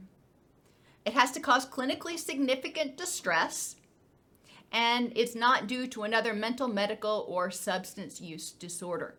[1.05, 3.77] It has to cause clinically significant distress
[4.73, 9.17] and it's not due to another mental, medical, or substance use disorder.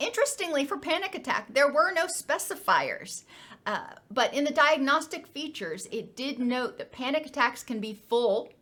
[0.00, 3.22] Interestingly, for panic attack, there were no specifiers.
[3.64, 8.52] Uh, but in the diagnostic features, it did note that panic attacks can be full,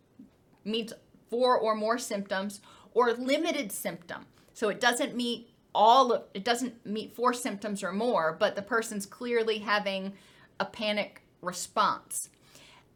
[0.63, 0.93] means
[1.29, 2.61] four or more symptoms,
[2.93, 4.27] or limited symptom.
[4.53, 8.61] So it doesn't meet all of it doesn't meet four symptoms or more, but the
[8.61, 10.13] person's clearly having
[10.59, 12.29] a panic response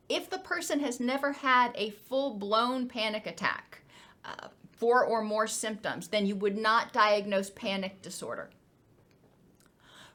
[0.09, 3.81] if the person has never had a full blown panic attack,
[4.25, 8.49] uh, four or more symptoms, then you would not diagnose panic disorder.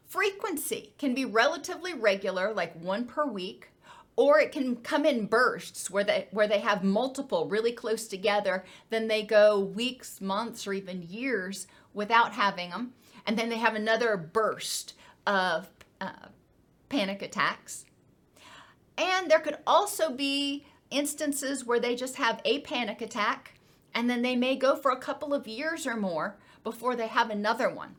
[0.04, 3.68] Frequency can be relatively regular, like one per week,
[4.16, 8.64] or it can come in bursts where they where they have multiple really close together
[8.88, 12.92] then they go weeks months or even years without having them
[13.26, 14.95] and then they have another burst
[15.26, 15.68] of
[16.01, 16.28] uh,
[16.88, 17.86] panic attacks
[18.97, 23.55] and there could also be instances where they just have a panic attack
[23.95, 27.30] and then they may go for a couple of years or more before they have
[27.30, 27.97] another one.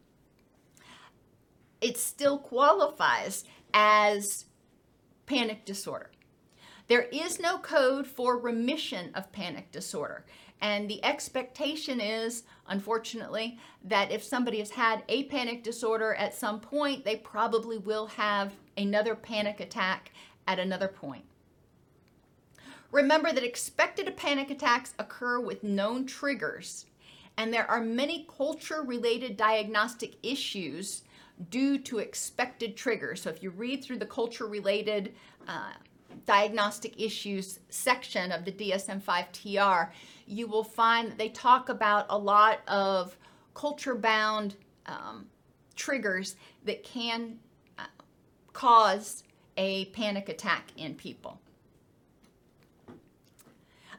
[1.81, 3.43] It still qualifies
[3.73, 4.45] as
[5.25, 6.11] panic disorder.
[6.87, 10.25] There is no code for remission of panic disorder.
[10.61, 16.59] And the expectation is, unfortunately, that if somebody has had a panic disorder at some
[16.59, 20.11] point, they probably will have another panic attack
[20.47, 21.25] at another point.
[22.91, 26.85] Remember that expected panic attacks occur with known triggers,
[27.35, 31.03] and there are many culture related diagnostic issues
[31.49, 33.21] due to expected triggers.
[33.21, 35.13] So if you read through the culture related
[35.47, 35.73] uh,
[36.25, 39.91] diagnostic issues section of the DSM 5 TR,
[40.25, 43.17] you will find that they talk about a lot of
[43.53, 44.55] culture bound
[44.85, 45.27] um,
[45.75, 47.39] triggers that can
[47.77, 47.83] uh,
[48.53, 49.23] cause
[49.57, 51.39] a panic attack in people.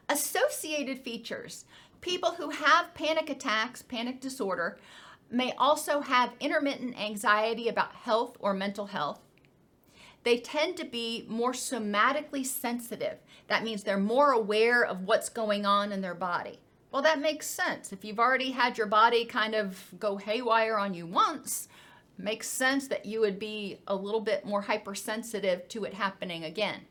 [0.09, 1.65] Associated features
[2.01, 4.77] people who have panic attacks, panic disorder,
[5.29, 9.19] may also have intermittent anxiety about health or mental health.
[10.27, 13.15] They tend to be more somatically sensitive.
[13.47, 16.59] That means they're more aware of what's going on in their body.
[16.91, 17.93] Well, that makes sense.
[17.93, 21.69] If you've already had your body kind of go haywire on you once,
[22.17, 26.81] makes sense that you would be a little bit more hypersensitive to it happening again.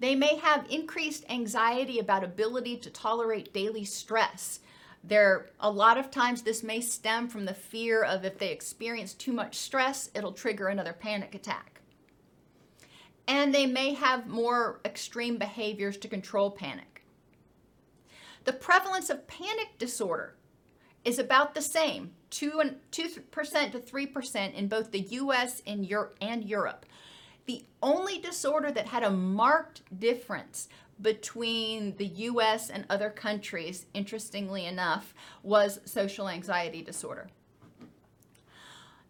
[0.00, 4.60] They may have increased anxiety about ability to tolerate daily stress.
[5.06, 9.12] There, a lot of times, this may stem from the fear of if they experience
[9.12, 11.82] too much stress, it'll trigger another panic attack.
[13.28, 17.02] And they may have more extreme behaviors to control panic.
[18.44, 20.36] The prevalence of panic disorder
[21.04, 26.86] is about the same 2 and 2% to 3% in both the US and Europe.
[27.46, 30.68] The only disorder that had a marked difference
[31.00, 37.28] between the US and other countries, interestingly enough, was social anxiety disorder.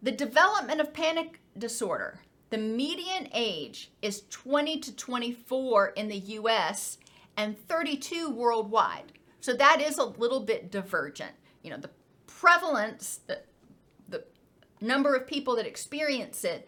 [0.01, 2.19] The development of panic disorder,
[2.49, 6.97] the median age is 20 to 24 in the US
[7.37, 9.13] and 32 worldwide.
[9.41, 11.33] So that is a little bit divergent.
[11.63, 11.89] You know, the
[12.27, 13.41] prevalence, the,
[14.09, 14.25] the
[14.81, 16.67] number of people that experience it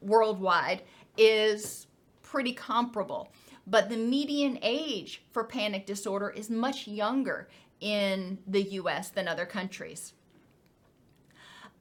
[0.00, 0.82] worldwide
[1.16, 1.86] is
[2.22, 3.32] pretty comparable.
[3.66, 7.48] But the median age for panic disorder is much younger
[7.80, 10.14] in the US than other countries.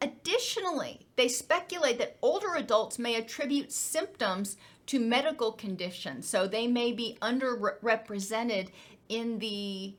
[0.01, 6.91] Additionally, they speculate that older adults may attribute symptoms to medical conditions, so they may
[6.91, 8.69] be underrepresented
[9.09, 9.95] in the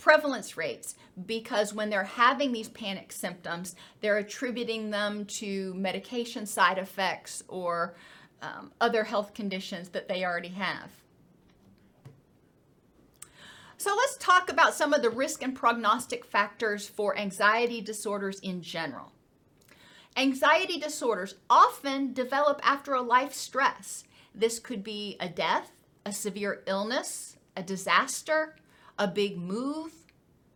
[0.00, 0.94] prevalence rates
[1.26, 7.94] because when they're having these panic symptoms, they're attributing them to medication side effects or
[8.40, 10.90] um, other health conditions that they already have.
[13.76, 18.62] So let's talk about some of the risk and prognostic factors for anxiety disorders in
[18.62, 19.12] general.
[20.16, 24.04] Anxiety disorders often develop after a life stress.
[24.34, 25.72] This could be a death,
[26.06, 28.56] a severe illness, a disaster,
[29.00, 29.92] a big move,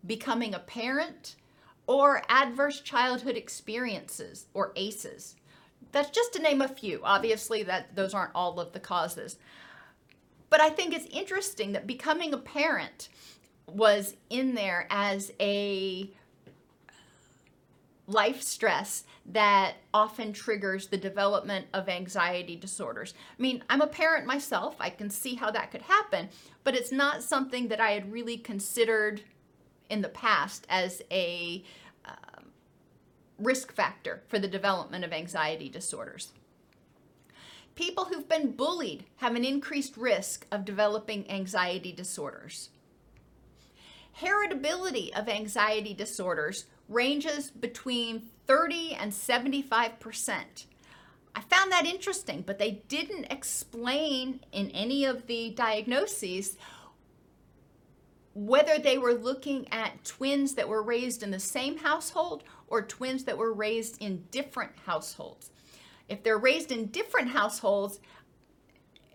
[0.06, 1.34] becoming a parent,
[1.86, 5.34] or adverse childhood experiences or ACEs.
[5.92, 7.00] That's just to name a few.
[7.02, 9.38] Obviously that those aren't all of the causes.
[10.50, 13.08] But I think it's interesting that becoming a parent
[13.66, 16.10] was in there as a
[18.06, 23.14] life stress that often triggers the development of anxiety disorders.
[23.38, 24.76] I mean, I'm a parent myself.
[24.78, 26.28] I can see how that could happen,
[26.64, 29.22] but it's not something that I had really considered
[29.88, 31.64] in the past as a
[32.04, 32.50] um,
[33.38, 36.32] risk factor for the development of anxiety disorders.
[37.74, 42.70] People who've been bullied have an increased risk of developing anxiety disorders.
[44.20, 50.66] Heritability of anxiety disorders ranges between 30 and 75 percent.
[51.36, 56.56] I found that interesting, but they didn't explain in any of the diagnoses
[58.34, 63.24] whether they were looking at twins that were raised in the same household or twins
[63.24, 65.50] that were raised in different households.
[66.08, 68.00] If they're raised in different households,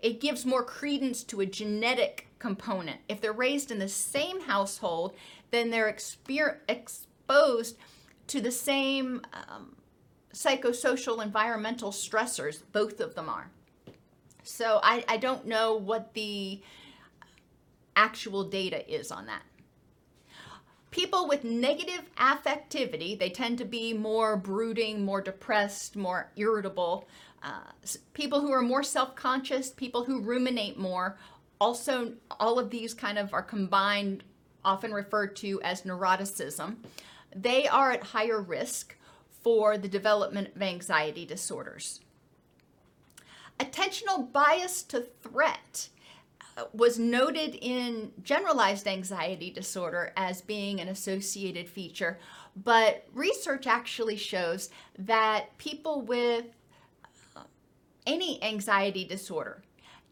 [0.02, 3.02] it gives more credence to a genetic component.
[3.10, 5.14] If they're raised in the same household,
[5.52, 6.60] then they're exper-
[7.30, 7.78] exposed
[8.28, 9.76] to the same um,
[10.34, 13.50] psychosocial environmental stressors, both of them are.
[14.44, 16.62] So I, I don't know what the
[17.96, 19.44] actual data is on that.
[20.92, 27.08] People with negative affectivity, they tend to be more brooding, more depressed, more irritable.
[27.44, 27.60] Uh,
[28.14, 31.18] people who are more self conscious, people who ruminate more,
[31.62, 34.24] also, all of these kind of are combined,
[34.66, 36.78] often referred to as neuroticism.
[37.36, 38.96] They are at higher risk
[39.44, 42.02] for the development of anxiety disorders.
[43.60, 45.90] Attentional bias to threat
[46.74, 52.20] was noted in generalized anxiety disorder as being an associated feature,
[52.56, 56.46] but research actually shows that people with
[57.36, 57.44] uh,
[58.06, 59.64] any anxiety disorder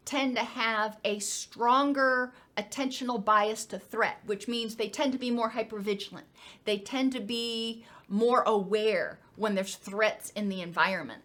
[0.08, 5.30] tend to have a stronger attentional bias to threat, which means they tend to be
[5.30, 6.22] more hypervigilant.
[6.64, 11.22] They tend to be more aware when there's threats in the environment.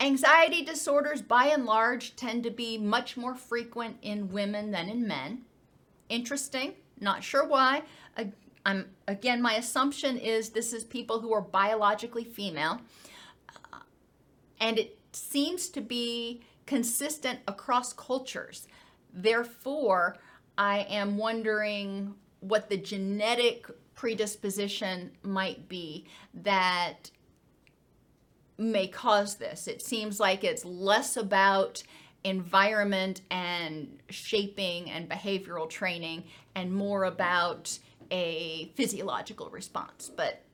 [0.00, 5.06] Anxiety disorders, by and large, tend to be much more frequent in women than in
[5.06, 5.42] men.
[6.08, 7.84] Interesting, not sure why.
[8.66, 12.80] I'm, again, my assumption is this is people who are biologically female.
[13.72, 13.78] Uh,
[14.58, 18.66] and it seems to be consistent across cultures.
[19.12, 20.16] Therefore,
[20.56, 27.10] I am wondering what the genetic predisposition might be that
[28.58, 29.66] may cause this.
[29.66, 31.82] It seems like it's less about
[32.22, 37.78] environment and shaping and behavioral training and more about
[38.10, 40.10] a physiological response.
[40.14, 40.44] But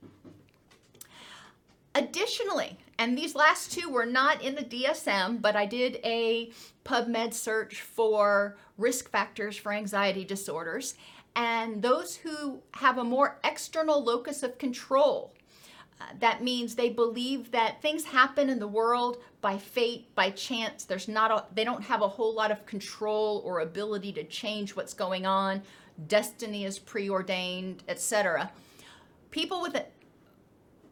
[1.95, 6.53] Additionally, and these last two were not in the DSM, but I did a
[6.85, 10.97] PubMed search for risk factors for anxiety disorders.
[11.35, 15.33] And those who have a more external locus of control,
[15.99, 20.85] uh, that means they believe that things happen in the world by fate, by chance.
[20.85, 24.77] There's not a, they don't have a whole lot of control or ability to change
[24.77, 25.63] what's going on.
[26.07, 28.51] Destiny is preordained, etc.
[29.31, 29.83] People with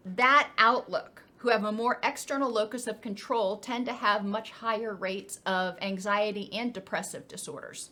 [0.06, 4.95] that outlook who have a more external locus of control tend to have much higher
[4.95, 7.91] rates of anxiety and depressive disorders.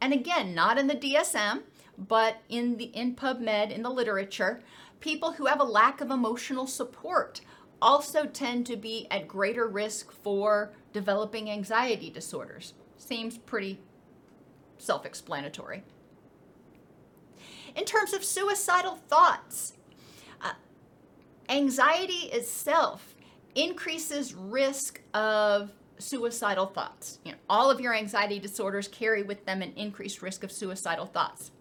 [0.00, 1.62] And again, not in the DSM,
[1.96, 4.60] but in the in PubMed in the literature,
[5.00, 7.40] people who have a lack of emotional support
[7.80, 12.74] also tend to be at greater risk for developing anxiety disorders.
[12.98, 13.80] Seems pretty
[14.78, 15.84] self-explanatory.
[17.76, 19.74] In terms of suicidal thoughts,
[21.54, 23.14] anxiety itself
[23.54, 27.20] increases risk of suicidal thoughts.
[27.24, 31.06] You know, all of your anxiety disorders carry with them an increased risk of suicidal
[31.06, 31.52] thoughts.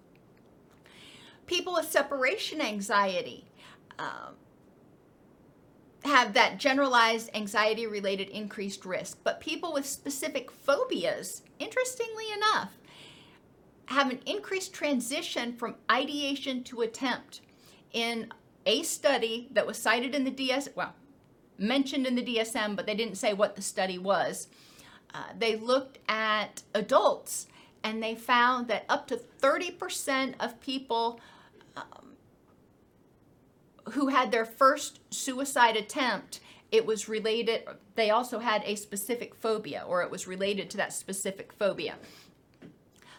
[1.45, 3.45] People with separation anxiety
[3.99, 4.35] um,
[6.03, 12.71] have that generalized anxiety related increased risk, but people with specific phobias, interestingly enough,
[13.85, 17.41] have an increased transition from ideation to attempt
[17.91, 18.31] in
[18.65, 20.93] a study that was cited in the DS, well,
[21.57, 24.47] mentioned in the DSM, but they didn't say what the study was.
[25.13, 27.47] Uh, they looked at adults
[27.83, 31.19] and they found that up to 30% of people
[31.75, 32.13] um,
[33.91, 36.39] who had their first suicide attempt,
[36.71, 37.63] it was related,
[37.95, 41.95] they also had a specific phobia or it was related to that specific phobia.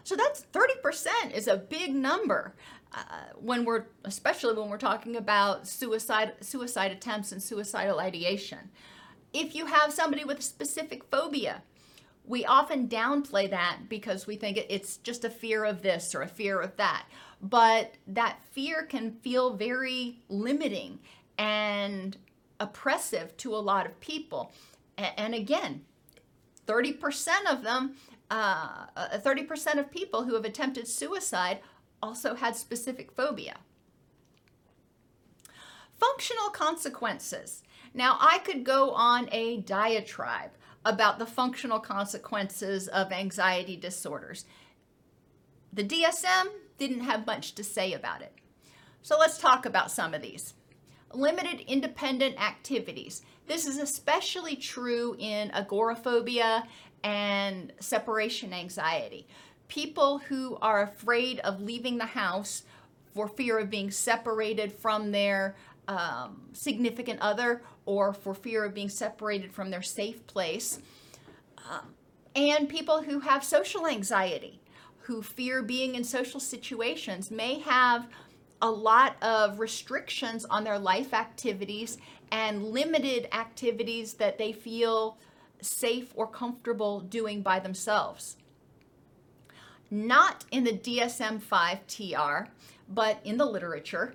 [0.03, 2.55] So that's 30% is a big number
[2.95, 3.01] uh,
[3.37, 8.71] when we're especially when we're talking about suicide suicide attempts and suicidal ideation.
[9.33, 11.63] If you have somebody with a specific phobia,
[12.25, 16.29] we often downplay that because we think it's just a fear of this or a
[16.29, 17.07] fear of that.
[17.43, 21.01] But that fear can feel very limiting
[21.37, 22.17] and
[22.61, 24.53] oppressive to a lot of people.
[24.97, 25.83] And again,
[26.67, 27.97] 30% of them,
[28.31, 31.59] uh, 30% of people who have attempted suicide
[32.05, 33.57] also had specific phobia.
[35.99, 37.63] Functional consequences.
[37.95, 40.51] Now, I could go on a diatribe
[40.85, 44.45] about the functional consequences of anxiety disorders.
[45.73, 48.35] The DSM didn't have much to say about it.
[49.01, 50.53] So let's talk about some of these.
[51.15, 53.23] Limited independent activities.
[53.47, 56.65] This is especially true in agoraphobia
[57.03, 59.27] and separation anxiety
[59.69, 62.63] people who are afraid of leaving the house
[63.15, 65.55] for fear of being separated from their
[65.89, 70.81] um, significant other or for fear of being separated from their safe place.
[71.71, 71.95] Um,
[72.35, 74.61] and people who have social anxiety,
[75.01, 78.09] who fear being in social situations, may have
[78.61, 81.99] a lot of restrictions on their life activities
[82.33, 85.19] and limited activities that they feel
[85.61, 88.37] safe or comfortable doing by themselves
[89.95, 92.51] not in the DSM 5 TR,
[92.89, 94.15] but in the literature.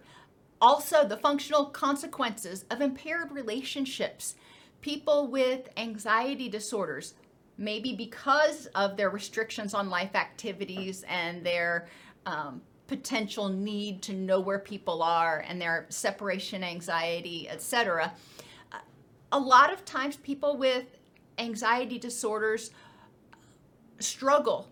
[0.62, 4.36] Also, the functional consequences of impaired relationships.
[4.82, 7.14] People with anxiety disorders,
[7.58, 11.88] maybe because of their restrictions on life activities and their
[12.26, 18.12] um, potential need to know where people are and their separation anxiety, etc.
[19.32, 20.86] A lot of times, people with
[21.38, 22.72] anxiety disorders
[24.00, 24.68] struggle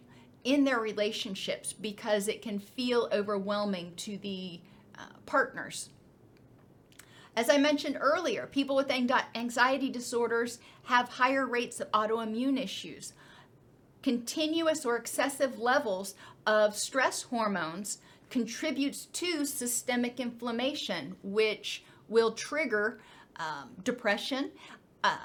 [0.48, 4.62] in their relationships because it can feel overwhelming to the
[4.98, 5.90] uh, partners.
[7.36, 13.12] As I mentioned earlier, people with anxiety disorders have higher rates of autoimmune issues.
[14.02, 17.98] Continuous or excessive levels of stress hormones
[18.30, 23.02] contributes to systemic inflammation, which will trigger
[23.36, 24.52] um, depression
[25.04, 25.18] uh,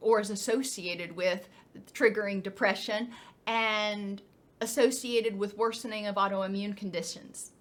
[0.00, 1.48] or is associated with
[1.92, 3.10] triggering depression
[3.46, 4.20] and
[4.60, 7.52] associated with worsening of autoimmune conditions.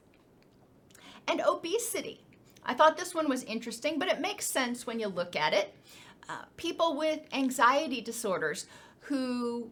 [1.28, 2.22] And obesity.
[2.66, 5.76] I thought this one was interesting, but it makes sense when you look at it.
[6.30, 8.66] Uh, people with anxiety disorders
[9.02, 9.70] who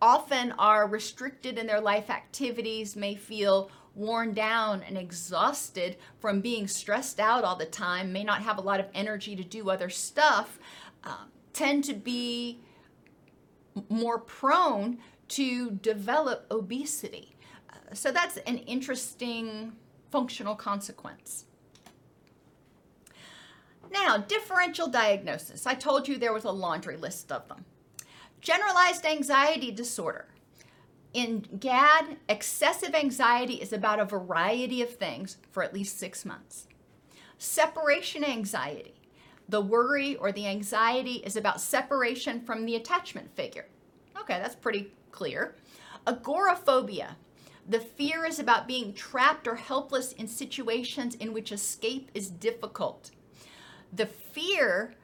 [0.00, 6.66] often are restricted in their life activities may feel worn down and exhausted from being
[6.66, 9.90] stressed out all the time, may not have a lot of energy to do other
[9.90, 10.58] stuff,
[11.04, 12.60] uh, tend to be
[13.88, 17.36] more prone to develop obesity.
[17.70, 19.72] Uh, so that's an interesting
[20.10, 21.44] functional consequence.
[23.92, 25.66] Now, differential diagnosis.
[25.66, 27.64] I told you there was a laundry list of them.
[28.40, 30.26] Generalized anxiety disorder.
[31.12, 36.68] In GAD, excessive anxiety is about a variety of things for at least six months.
[37.36, 38.99] Separation anxiety.
[39.50, 43.66] The worry or the anxiety is about separation from the attachment figure.
[44.16, 45.56] Okay, that's pretty clear.
[46.06, 47.16] Agoraphobia.
[47.68, 53.10] The fear is about being trapped or helpless in situations in which escape is difficult.
[53.92, 54.94] The fear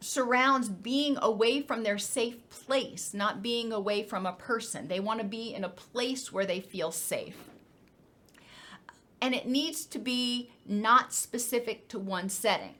[0.00, 4.88] surrounds being away from their safe place, not being away from a person.
[4.88, 7.48] They want to be in a place where they feel safe.
[9.22, 12.74] And it needs to be not specific to one setting.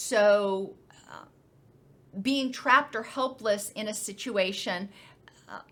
[0.00, 0.76] So,
[1.10, 1.24] uh,
[2.22, 4.90] being trapped or helpless in a situation,
[5.48, 5.62] uh,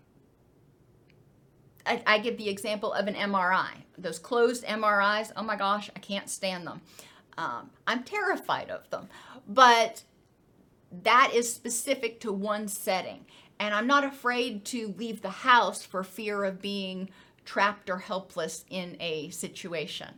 [1.85, 3.69] I, I give the example of an MRI.
[3.97, 6.81] Those closed MRIs, oh my gosh, I can't stand them.
[7.37, 9.07] Um, I'm terrified of them.
[9.47, 10.03] But
[11.03, 13.27] that is specific to one setting.
[13.61, 17.09] And I'm not afraid to leave the house for fear of being
[17.45, 20.15] trapped or helpless in a situation.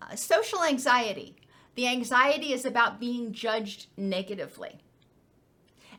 [0.00, 1.34] Uh, social anxiety.
[1.74, 4.80] The anxiety is about being judged negatively.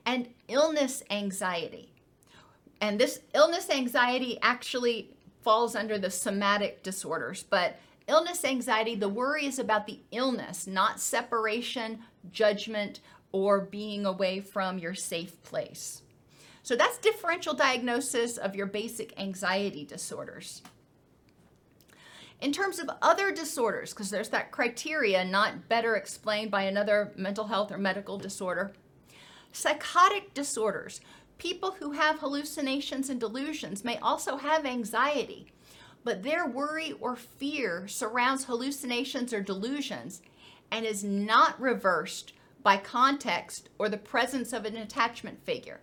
[0.05, 1.91] And illness anxiety.
[2.80, 9.45] And this illness anxiety actually falls under the somatic disorders, but illness anxiety, the worry
[9.45, 11.99] is about the illness, not separation,
[12.32, 12.99] judgment,
[13.32, 16.01] or being away from your safe place.
[16.63, 20.61] So that's differential diagnosis of your basic anxiety disorders.
[22.41, 27.47] In terms of other disorders, because there's that criteria not better explained by another mental
[27.47, 28.73] health or medical disorder,
[29.51, 31.01] psychotic disorders,
[31.38, 35.47] people who have hallucinations and delusions may also have anxiety,
[36.03, 40.21] but their worry or fear surrounds hallucinations or delusions
[40.71, 45.81] and is not reversed by context or the presence of an attachment figure.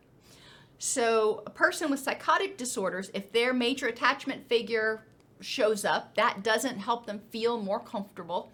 [0.78, 5.04] So, a person with psychotic disorders, if their major attachment figure
[5.42, 8.50] shows up, that doesn't help them feel more comfortable.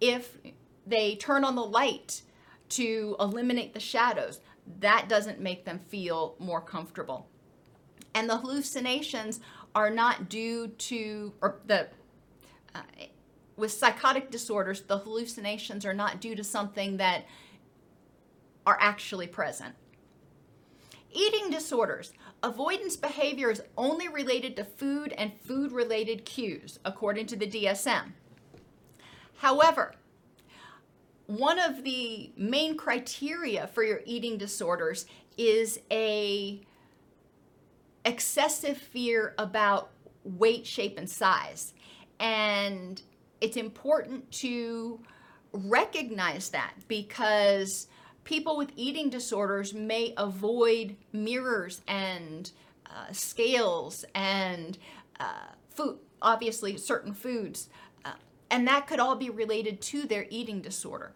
[0.00, 0.38] If
[0.86, 2.22] they turn on the light
[2.70, 4.40] to eliminate the shadows,
[4.80, 7.28] that doesn't make them feel more comfortable.
[8.14, 9.40] And the hallucinations
[9.74, 11.88] are not due to, or the,
[12.74, 12.82] uh,
[13.56, 17.26] with psychotic disorders, the hallucinations are not due to something that
[18.66, 19.74] are actually present.
[21.10, 22.12] Eating disorders.
[22.42, 28.12] Avoidance behavior is only related to food and food related cues, according to the DSM.
[29.38, 29.94] However,
[31.26, 36.60] one of the main criteria for your eating disorders is a
[38.04, 39.90] excessive fear about
[40.24, 41.74] weight, shape, and size.
[42.20, 43.02] And
[43.40, 45.00] it's important to
[45.52, 47.88] recognize that because
[48.28, 52.50] people with eating disorders may avoid mirrors and
[52.84, 54.76] uh, scales and
[55.18, 57.70] uh, food, obviously, certain foods.
[58.04, 58.12] Uh,
[58.50, 61.12] and that could all be related to their eating disorder.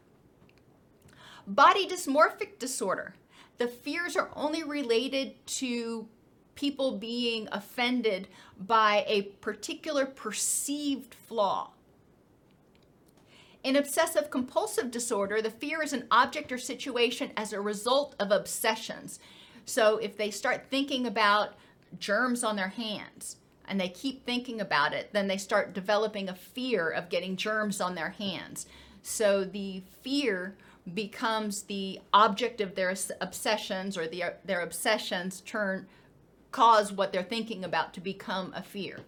[1.46, 3.14] Body dysmorphic disorder.
[3.58, 6.08] The fears are only related to
[6.54, 8.26] people being offended
[8.58, 11.72] by a particular perceived flaw.
[13.62, 18.32] In obsessive compulsive disorder, the fear is an object or situation as a result of
[18.32, 19.20] obsessions.
[19.64, 21.54] So if they start thinking about
[21.98, 23.36] germs on their hands
[23.66, 27.80] and they keep thinking about it, then they start developing a fear of getting germs
[27.80, 28.66] on their hands.
[29.02, 30.56] So the fear
[30.92, 35.86] becomes the object of their obsessions or the, their obsessions turn
[36.50, 39.00] cause what they're thinking about to become a fear.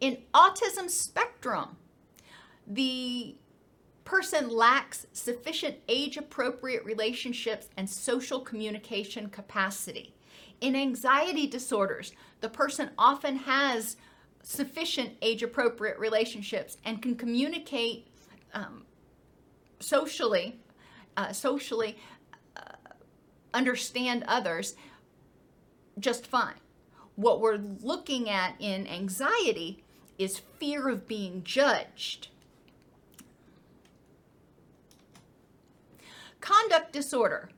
[0.00, 1.76] In autism spectrum,
[2.68, 3.34] the
[4.04, 10.14] person lacks sufficient age appropriate relationships and social communication capacity.
[10.60, 13.96] In anxiety disorders, the person often has
[14.42, 18.06] sufficient age appropriate relationships and can communicate
[18.54, 18.84] um,
[19.80, 20.58] socially,
[21.16, 21.98] uh, socially
[22.56, 22.60] uh,
[23.52, 24.74] understand others
[25.98, 26.54] just fine.
[27.16, 29.82] What we're looking at in anxiety
[30.18, 32.28] is fear of being judged
[36.40, 37.50] Conduct disorder.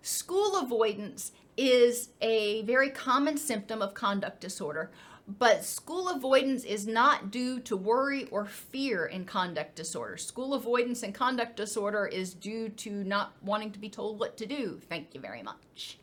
[0.00, 4.90] School avoidance is a very common symptom of conduct disorder,
[5.28, 10.16] but school avoidance is not due to worry or fear in conduct disorder.
[10.16, 14.46] School avoidance and conduct disorder is due to not wanting to be told what to
[14.46, 14.80] do.
[14.88, 15.98] Thank you very much.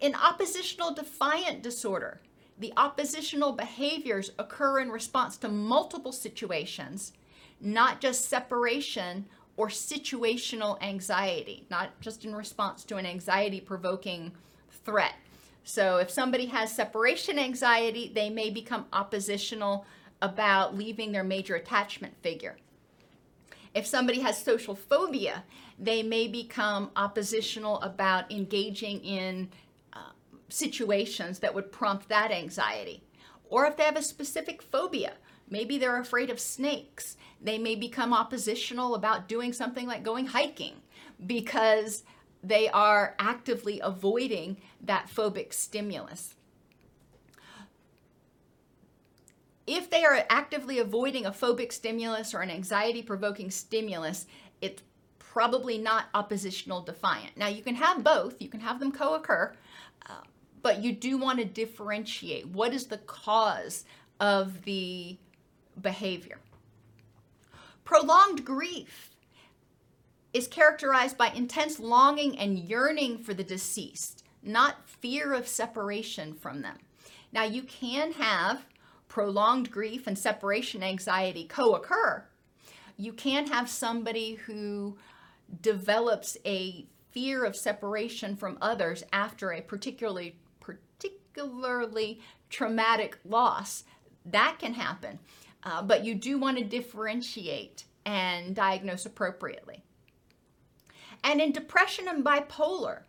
[0.00, 2.20] In oppositional defiant disorder,
[2.58, 7.12] the oppositional behaviors occur in response to multiple situations,
[7.60, 9.26] not just separation
[9.56, 14.32] or situational anxiety, not just in response to an anxiety provoking
[14.84, 15.14] threat.
[15.62, 19.86] So, if somebody has separation anxiety, they may become oppositional
[20.20, 22.56] about leaving their major attachment figure.
[23.74, 25.44] If somebody has social phobia,
[25.78, 29.50] they may become oppositional about engaging in
[29.92, 30.10] uh,
[30.48, 33.02] situations that would prompt that anxiety.
[33.48, 35.14] Or if they have a specific phobia,
[35.54, 40.74] maybe they're afraid of snakes, they may become oppositional about doing something like going hiking
[41.24, 42.02] because
[42.42, 46.34] they are actively avoiding that phobic stimulus.
[49.64, 54.26] If they are actively avoiding a phobic stimulus or an anxiety provoking stimulus,
[54.60, 54.82] it's
[55.20, 57.36] probably not oppositional defiant.
[57.36, 59.54] Now, you can have both, you can have them co occur,
[60.10, 60.22] uh,
[60.62, 63.84] but you do want to differentiate what is the cause
[64.18, 65.16] of the
[65.80, 66.38] behavior.
[67.84, 69.10] Prolonged grief
[70.32, 76.62] is characterized by intense longing and yearning for the deceased, not fear of separation from
[76.62, 76.78] them.
[77.32, 78.66] Now, you can have
[79.08, 82.24] prolonged grief and separation anxiety co occur.
[82.96, 84.96] You can have somebody who
[85.62, 92.20] develops a fear of separation from others after a particularly particularly
[92.50, 93.84] traumatic loss.
[94.24, 95.18] That can happen.
[95.64, 99.82] Uh, but you do want to differentiate and diagnose appropriately.
[101.22, 103.04] And in depression and bipolar,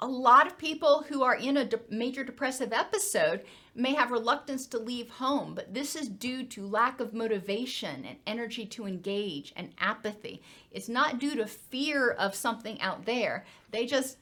[0.00, 3.42] a lot of people who are in a de- major depressive episode
[3.74, 8.18] may have reluctance to leave home, but this is due to lack of motivation and
[8.26, 10.42] energy to engage and apathy.
[10.70, 13.44] It's not due to fear of something out there.
[13.70, 14.18] They just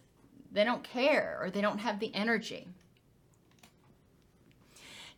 [0.52, 2.68] they don't care or they don't have the energy.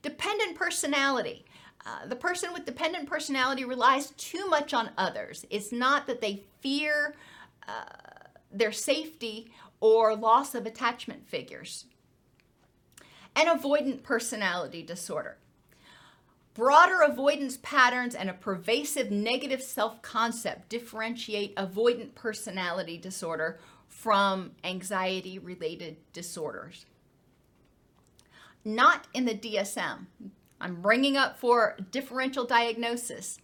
[0.03, 1.45] Dependent personality.
[1.89, 5.47] Uh, the person with dependent personality relies too much on others.
[5.49, 7.15] It's not that they fear
[7.67, 7.85] uh,
[8.53, 11.87] their safety or loss of attachment figures.
[13.35, 15.39] An avoidant personality disorder.
[16.53, 25.39] Broader avoidance patterns and a pervasive negative self concept differentiate avoidant personality disorder from anxiety
[25.39, 26.85] related disorders.
[28.63, 30.07] Not in the DSM.
[30.61, 33.39] I'm bringing up for differential diagnosis.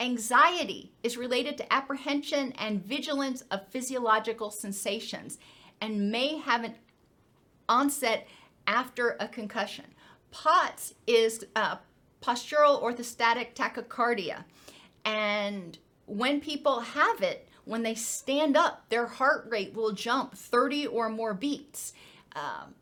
[0.00, 5.38] Anxiety is related to apprehension and vigilance of physiological sensations
[5.80, 6.74] and may have an
[7.68, 8.26] onset
[8.66, 9.86] after a concussion.
[10.30, 11.76] POTS is uh,
[12.22, 14.44] postural orthostatic tachycardia.
[15.04, 20.86] And when people have it, when they stand up, their heart rate will jump 30
[20.86, 21.92] or more beats
[22.34, 22.74] um,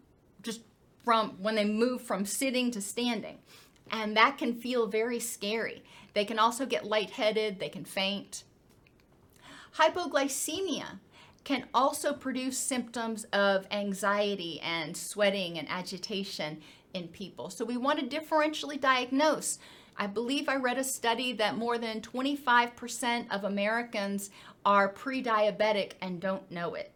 [0.43, 0.61] just
[1.05, 3.39] from when they move from sitting to standing.
[3.91, 5.85] And that can feel very scary.
[6.14, 8.45] They can also get lightheaded, they can faint.
[9.76, 11.01] Hypoglycemia
[11.43, 16.62] can also produce symptoms of anxiety and sweating and agitation
[16.95, 17.51] in people.
[17.51, 19.59] So we want to differentially diagnose.
[19.97, 24.30] I believe I read a study that more than 25% of Americans
[24.64, 26.94] are pre diabetic and don't know it.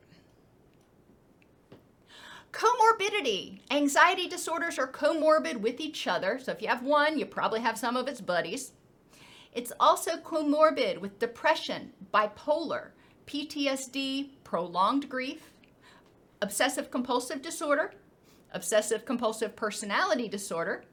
[2.52, 3.60] Comorbidity.
[3.70, 6.38] Anxiety disorders are comorbid with each other.
[6.42, 8.72] So if you have one, you probably have some of its buddies.
[9.52, 12.90] It's also comorbid with depression, bipolar,
[13.26, 15.50] PTSD, prolonged grief,
[16.40, 17.92] obsessive compulsive disorder,
[18.52, 20.84] obsessive compulsive personality disorder,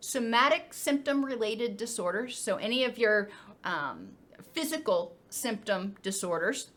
[0.00, 3.28] somatic symptom related disorders, so any of your
[3.64, 4.08] um,
[4.52, 6.70] physical symptom disorders,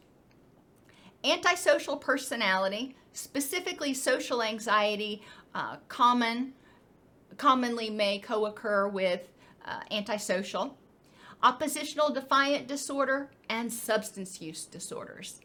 [1.23, 5.21] antisocial personality, specifically social anxiety,
[5.55, 6.53] uh, common,
[7.37, 9.21] commonly may co occur with
[9.65, 10.77] uh, antisocial
[11.43, 15.41] oppositional defiant disorder, and substance use disorders.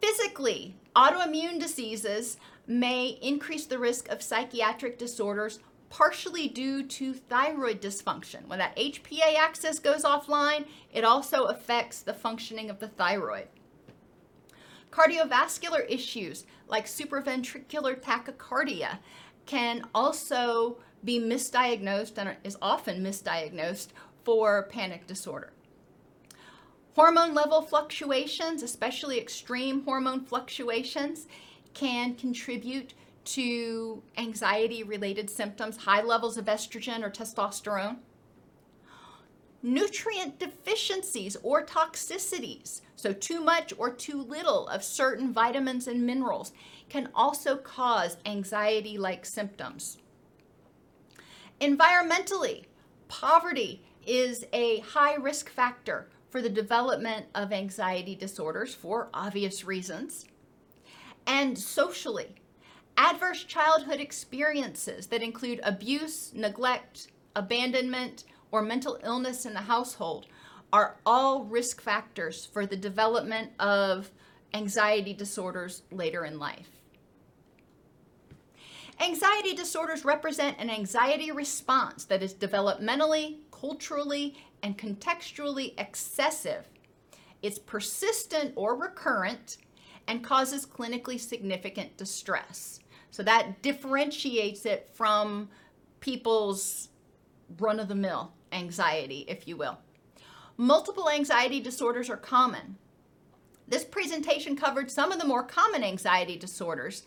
[0.00, 5.58] Physically, autoimmune diseases may increase the risk of psychiatric disorders
[5.88, 8.46] partially due to thyroid dysfunction.
[8.46, 13.48] When that HPA axis goes offline, it also affects the functioning of the thyroid.
[14.96, 18.98] Cardiovascular issues like supraventricular tachycardia
[19.44, 23.88] can also be misdiagnosed and is often misdiagnosed
[24.24, 25.52] for panic disorder.
[26.94, 31.26] Hormone level fluctuations, especially extreme hormone fluctuations,
[31.74, 32.94] can contribute
[33.26, 37.98] to anxiety related symptoms, high levels of estrogen or testosterone.
[39.66, 46.52] Nutrient deficiencies or toxicities, so too much or too little of certain vitamins and minerals,
[46.88, 49.98] can also cause anxiety like symptoms.
[51.60, 52.66] Environmentally,
[53.08, 60.26] poverty is a high risk factor for the development of anxiety disorders for obvious reasons.
[61.26, 62.36] And socially,
[62.96, 70.26] adverse childhood experiences that include abuse, neglect, abandonment, or mental illness in the household
[70.72, 74.10] are all risk factors for the development of
[74.54, 76.68] anxiety disorders later in life.
[79.00, 86.66] Anxiety disorders represent an anxiety response that is developmentally, culturally, and contextually excessive.
[87.42, 89.58] It's persistent or recurrent
[90.08, 92.80] and causes clinically significant distress.
[93.10, 95.50] So that differentiates it from
[96.00, 96.88] people's
[97.58, 99.78] run of the mill anxiety, if you will.
[100.56, 102.76] Multiple anxiety disorders are common.
[103.68, 107.04] This presentation covered some of the more common anxiety disorders,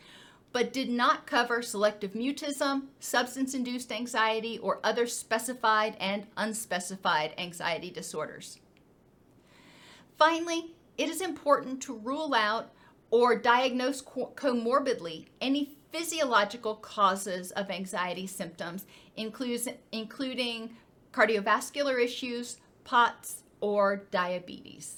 [0.51, 7.89] but did not cover selective mutism, substance induced anxiety, or other specified and unspecified anxiety
[7.89, 8.59] disorders.
[10.17, 12.71] Finally, it is important to rule out
[13.09, 18.85] or diagnose comorbidly any physiological causes of anxiety symptoms,
[19.15, 20.75] includes, including
[21.11, 24.97] cardiovascular issues, POTS, or diabetes.